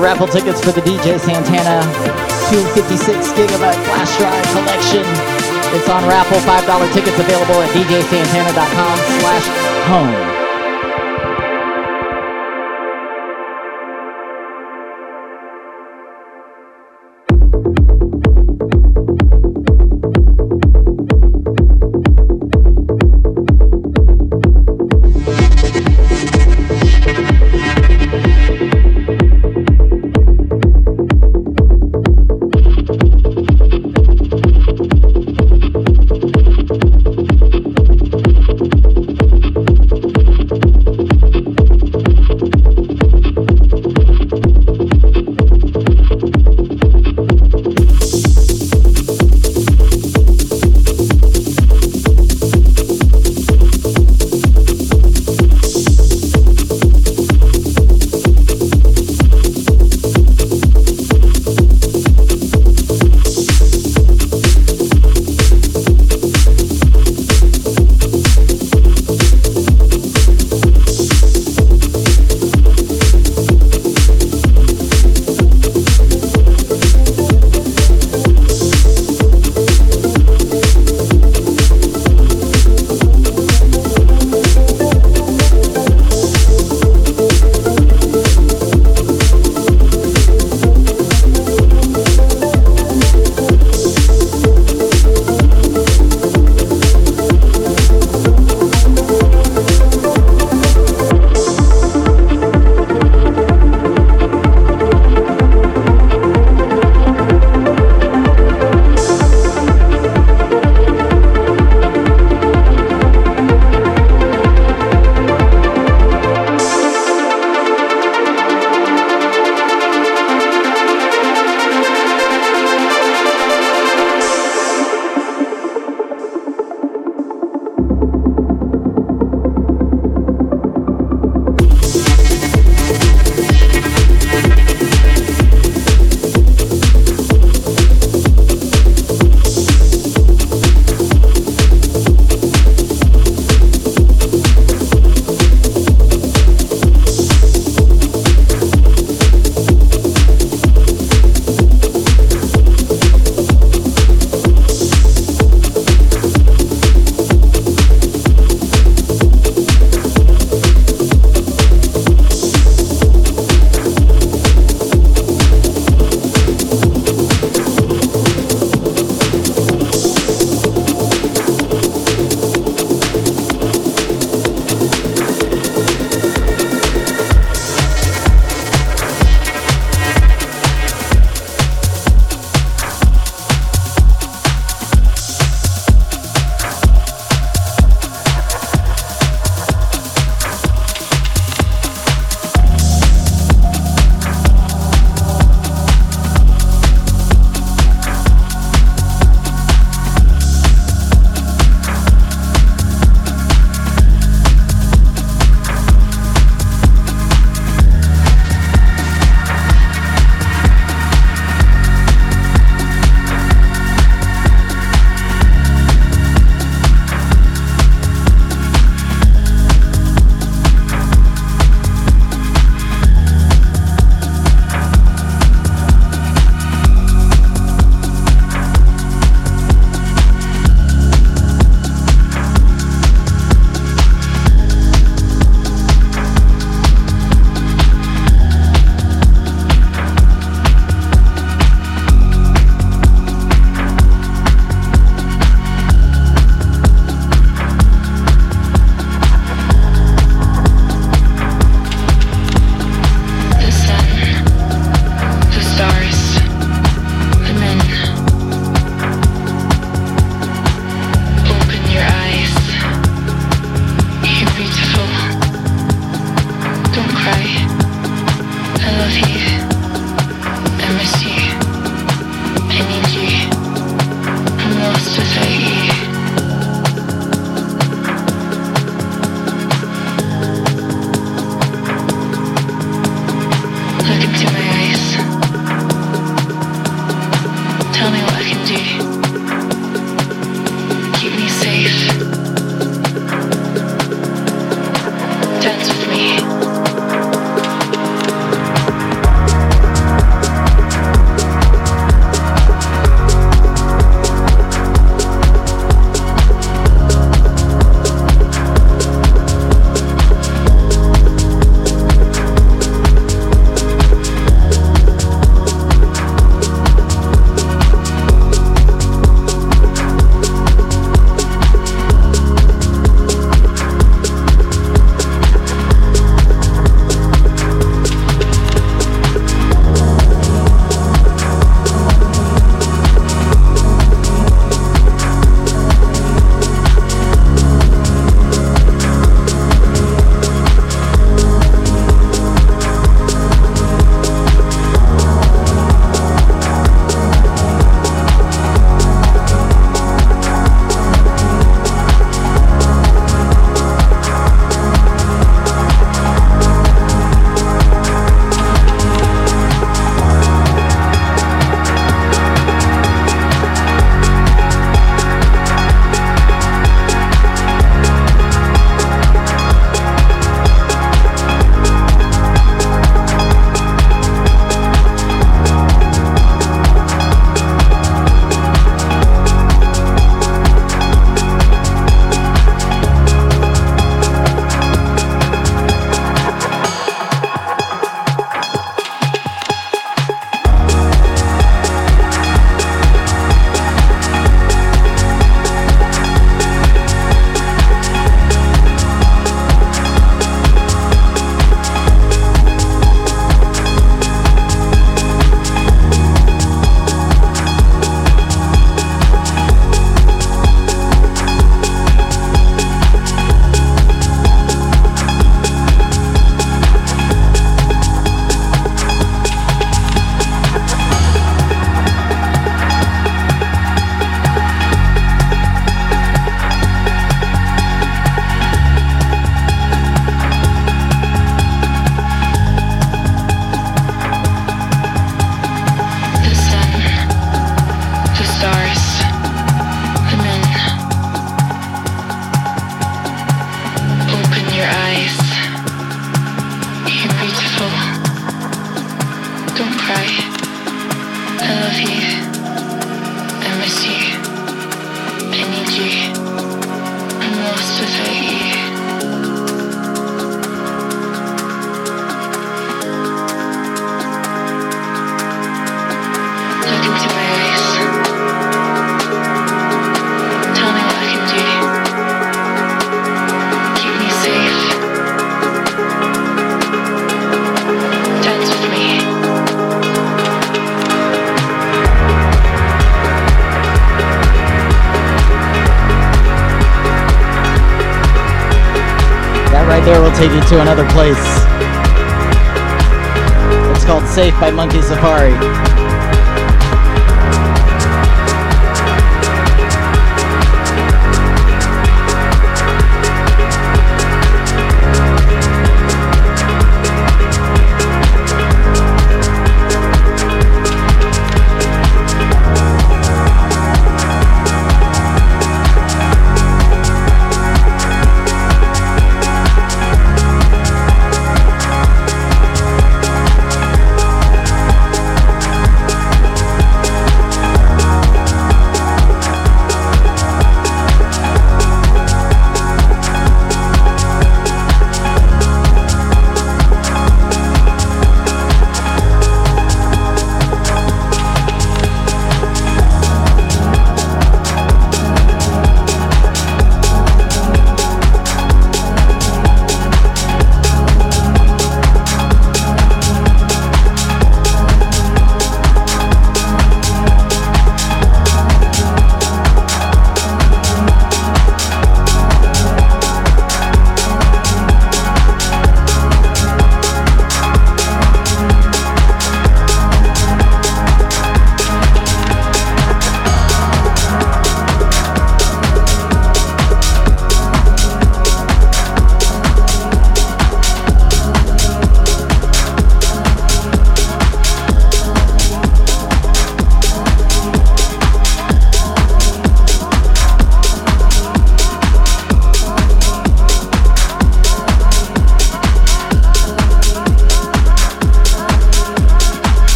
Your 0.00 0.08
raffle 0.08 0.26
tickets 0.26 0.60
for 0.64 0.72
the 0.72 0.80
DJ 0.80 1.20
Santana 1.20 1.82
256 2.48 3.32
gigabyte 3.32 3.74
flash 3.84 4.16
drive 4.16 4.46
collection. 4.52 5.04
It's 5.76 5.88
on 5.88 6.08
raffle. 6.08 6.38
$5 6.38 6.92
tickets 6.94 7.18
available 7.18 7.60
at 7.60 7.70
djsantana.com 7.70 8.96
slash 9.20 9.46
home. 9.86 10.39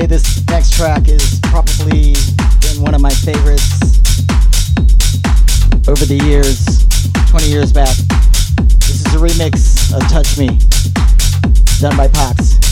Say, 0.00 0.06
this 0.06 0.44
next 0.48 0.72
track 0.72 1.06
is 1.06 1.38
probably 1.44 2.14
been 2.62 2.82
one 2.82 2.96
of 2.96 3.00
my 3.00 3.10
favorites 3.10 4.00
over 5.86 6.04
the 6.04 6.20
years, 6.26 6.84
20 7.30 7.46
years 7.46 7.72
back. 7.72 7.96
This 8.80 9.06
is 9.06 9.14
a 9.14 9.18
remix 9.18 9.94
of 9.94 10.02
Touch 10.10 10.36
Me, 10.36 10.58
done 11.78 11.96
by 11.96 12.08
Pox. 12.08 12.63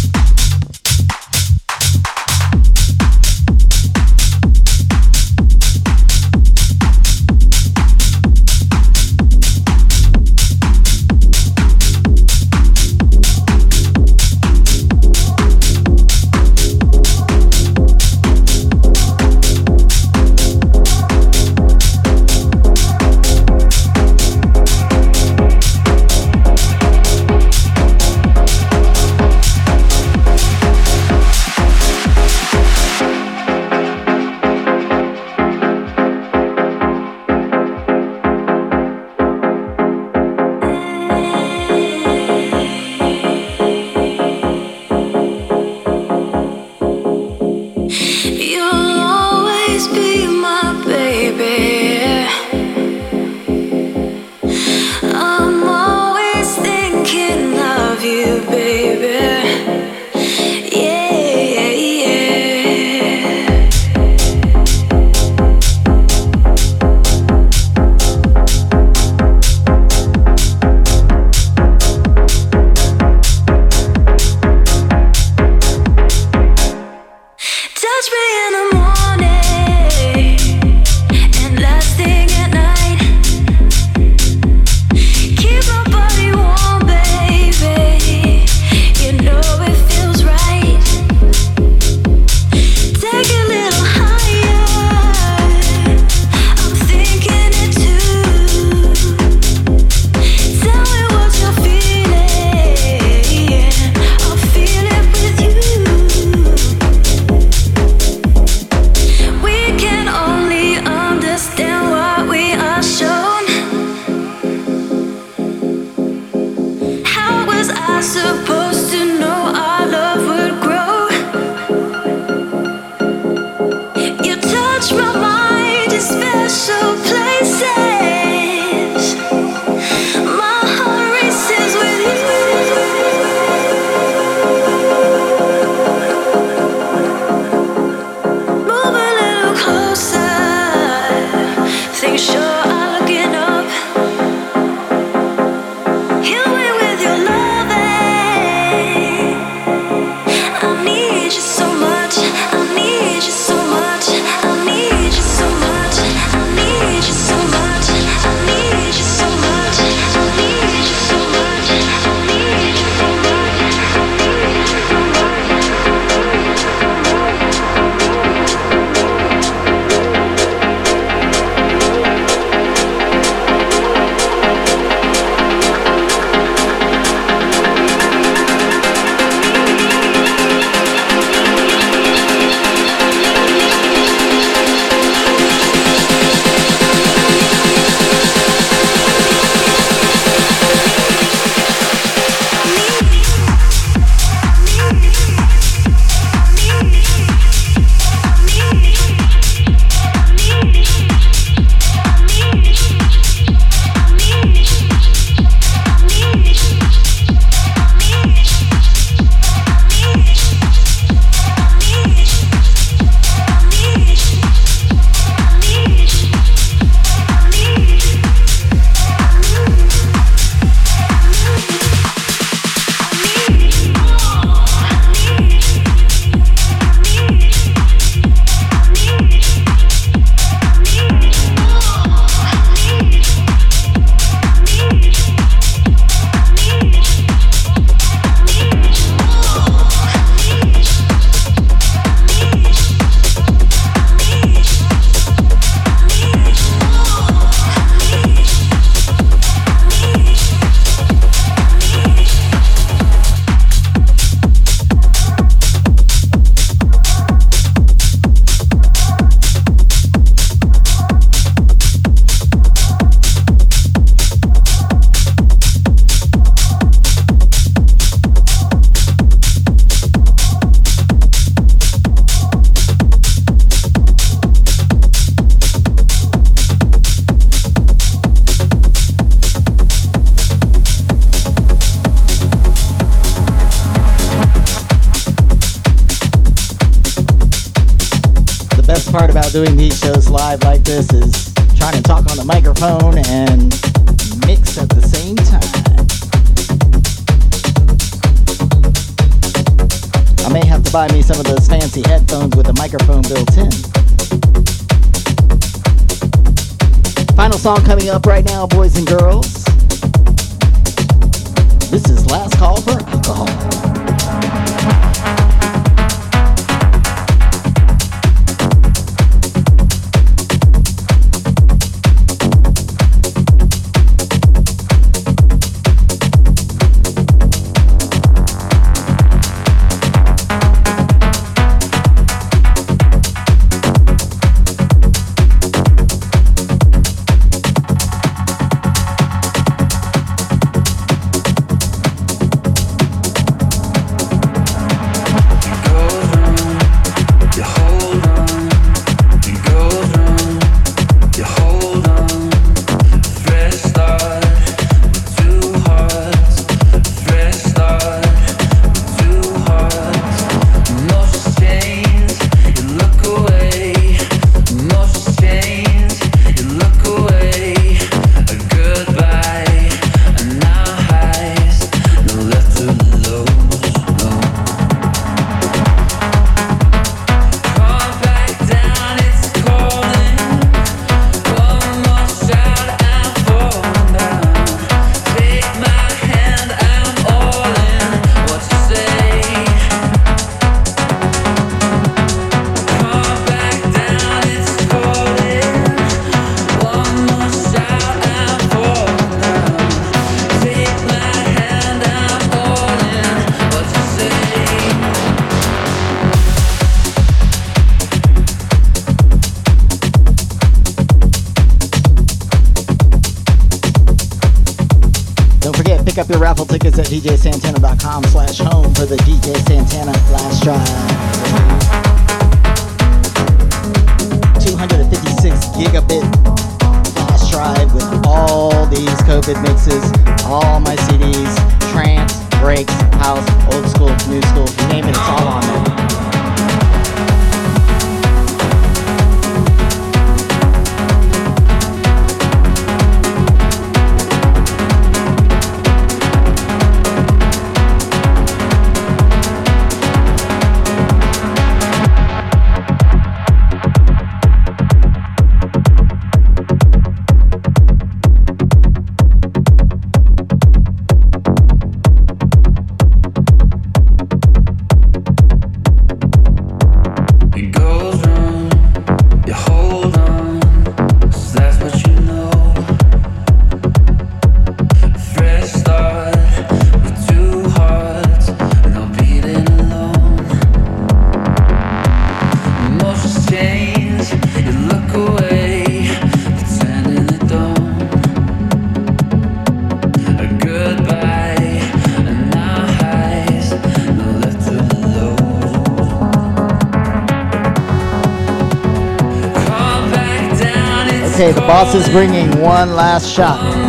Is 501.82 502.08
bringing 502.08 502.48
one 502.58 502.94
last 502.94 503.28
shot. 503.28 503.81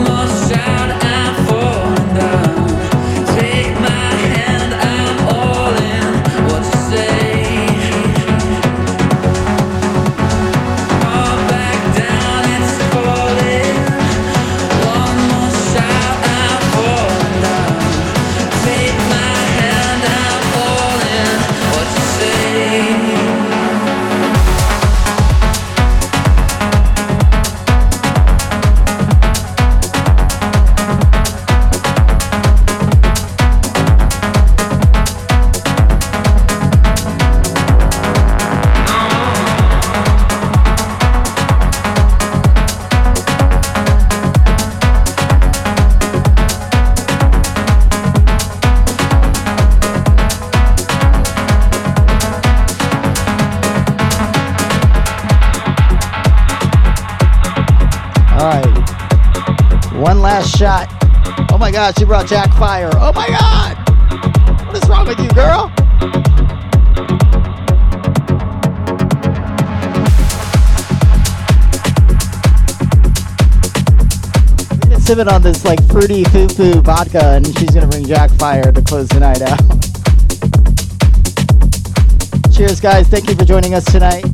God, 61.84 62.00
she 62.00 62.06
brought 62.06 62.26
Jack 62.28 62.50
Fire. 62.54 62.90
Oh 62.94 63.12
my 63.12 63.28
god! 63.28 63.78
What 64.66 64.82
is 64.82 64.88
wrong 64.88 65.06
with 65.06 65.20
you, 65.20 65.28
girl? 65.32 65.70
We've 74.80 74.90
been 74.92 75.02
sipping 75.02 75.28
on 75.28 75.42
this 75.42 75.66
like 75.66 75.86
fruity 75.90 76.24
foo 76.24 76.48
foo 76.48 76.80
vodka, 76.82 77.34
and 77.34 77.46
she's 77.60 77.72
gonna 77.72 77.88
bring 77.88 78.06
Jack 78.06 78.32
Fire 78.32 78.72
to 78.72 78.82
close 78.82 79.10
the 79.10 79.20
night 79.20 79.42
out. 79.42 79.60
Cheers, 82.56 82.80
guys. 82.80 83.10
Thank 83.10 83.28
you 83.28 83.36
for 83.36 83.44
joining 83.44 83.74
us 83.74 83.84
tonight. 83.84 84.33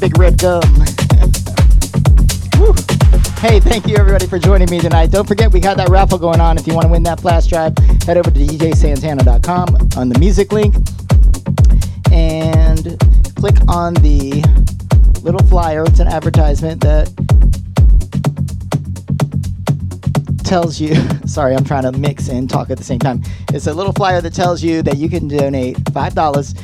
Big 0.00 0.16
red 0.18 0.38
gum. 0.38 0.62
Hey, 3.40 3.60
thank 3.60 3.86
you 3.86 3.96
everybody 3.96 4.26
for 4.26 4.38
joining 4.38 4.70
me 4.70 4.80
tonight. 4.80 5.10
Don't 5.10 5.28
forget 5.28 5.52
we 5.52 5.60
got 5.60 5.76
that 5.76 5.90
raffle 5.90 6.16
going 6.16 6.40
on. 6.40 6.56
If 6.56 6.66
you 6.66 6.74
want 6.74 6.86
to 6.86 6.90
win 6.90 7.02
that 7.02 7.20
flash 7.20 7.46
drive, 7.48 7.76
head 8.06 8.16
over 8.16 8.30
to 8.30 8.40
djsantana.com 8.40 9.90
on 9.98 10.08
the 10.08 10.18
music 10.18 10.52
link 10.52 10.74
and 12.10 12.98
click 13.36 13.56
on 13.68 13.92
the 13.94 14.42
little 15.22 15.46
flyer. 15.48 15.84
It's 15.84 16.00
an 16.00 16.08
advertisement 16.08 16.80
that 16.80 17.12
tells 20.50 20.80
you 20.80 20.94
sorry 21.26 21.54
i'm 21.54 21.62
trying 21.62 21.84
to 21.84 21.92
mix 21.92 22.28
and 22.28 22.50
talk 22.50 22.70
at 22.70 22.76
the 22.76 22.82
same 22.82 22.98
time 22.98 23.22
it's 23.52 23.68
a 23.68 23.72
little 23.72 23.92
flyer 23.92 24.20
that 24.20 24.34
tells 24.34 24.64
you 24.64 24.82
that 24.82 24.96
you 24.96 25.08
can 25.08 25.28
donate 25.28 25.76
five 25.92 26.12
dollars 26.12 26.56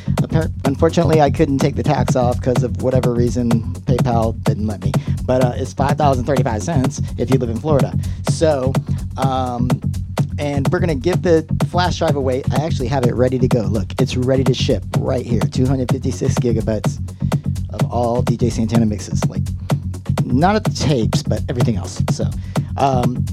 unfortunately 0.77 1.23
i 1.23 1.31
couldn't 1.31 1.57
take 1.57 1.75
the 1.75 1.83
tax 1.83 2.15
off 2.17 2.37
because 2.39 2.63
of 2.63 2.83
whatever 2.83 3.15
reason 3.15 3.49
paypal 3.87 4.43
didn't 4.45 4.67
let 4.67 4.83
me. 4.85 4.93
But 5.25 5.43
uh, 5.43 5.53
it's 5.57 5.73
five 5.73 5.97
dollars 5.97 6.19
and 6.19 6.27
35 6.27 6.63
cents 6.63 7.01
if 7.17 7.31
you 7.31 7.39
live 7.39 7.49
in 7.49 7.59
florida. 7.59 7.95
So 8.29 8.75
um, 9.17 9.71
and 10.39 10.69
we're 10.69 10.81
going 10.81 10.91
to 10.91 10.95
give 10.95 11.23
the 11.23 11.47
flash 11.71 11.97
drive 11.97 12.17
away. 12.17 12.43
I 12.53 12.63
actually 12.63 12.89
have 12.89 13.07
it 13.07 13.15
ready 13.15 13.39
to 13.39 13.49
go. 13.49 13.63
Look 13.63 13.99
it's 14.03 14.19
ready 14.19 14.45
to 14.45 14.53
ship 14.53 14.85
right 14.99 15.25
here. 15.25 15.41
256 15.41 16.35
gigabytes 16.35 16.99
of 17.73 17.91
all 17.91 18.23
dj 18.23 18.53
santana 18.53 18.85
mixes. 18.85 19.27
Like 19.31 19.43
not 20.27 20.57
at 20.57 20.65
the 20.65 20.71
tapes 20.71 21.23
but 21.23 21.41
everything 21.49 21.77
else. 21.77 22.03
So 22.11 22.27
um, 22.77 23.25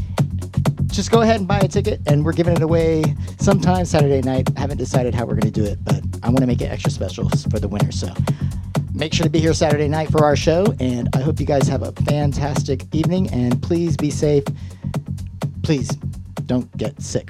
just 0.88 1.11
go 1.11 1.22
ahead 1.22 1.38
and 1.38 1.48
buy 1.48 1.60
a 1.60 1.68
ticket 1.68 1.99
and 2.07 2.24
we're 2.24 2.34
giving 2.34 2.56
it 2.56 2.61
away 2.61 3.03
sometime 3.38 3.84
saturday 3.84 4.22
night. 4.22 4.48
Haven't 4.57 4.78
decided 4.78 5.14
how 5.14 5.26
we're 5.26 5.36
going 5.36 5.52
to 5.52 5.60
do 5.61 5.65
it 5.65 5.82
i 6.24 6.28
want 6.28 6.40
to 6.40 6.48
make 6.48 6.62
it 6.62 6.72
extra 6.72 6.91
special 6.91 7.30
for 7.52 7.60
the 7.60 7.68
winner 7.68 7.91
so 7.91 8.12
make 8.94 9.14
sure 9.14 9.24
to 9.24 9.30
be 9.30 9.40
here 9.40 9.54
saturday 9.54 9.88
night 9.88 10.10
for 10.12 10.24
our 10.24 10.36
show 10.36 10.66
and 10.80 11.10
i 11.16 11.20
hope 11.20 11.40
you 11.40 11.45
guys 11.45 11.68
have 11.68 11.84
a 11.84 11.91
fantastic 12.04 12.84
evening 12.94 13.30
and 13.32 13.62
please 13.62 13.95
be 13.98 14.10
safe. 14.12 14.44
Please 15.64 15.88
don't 16.45 16.76
get 16.78 17.02
sick 17.02 17.30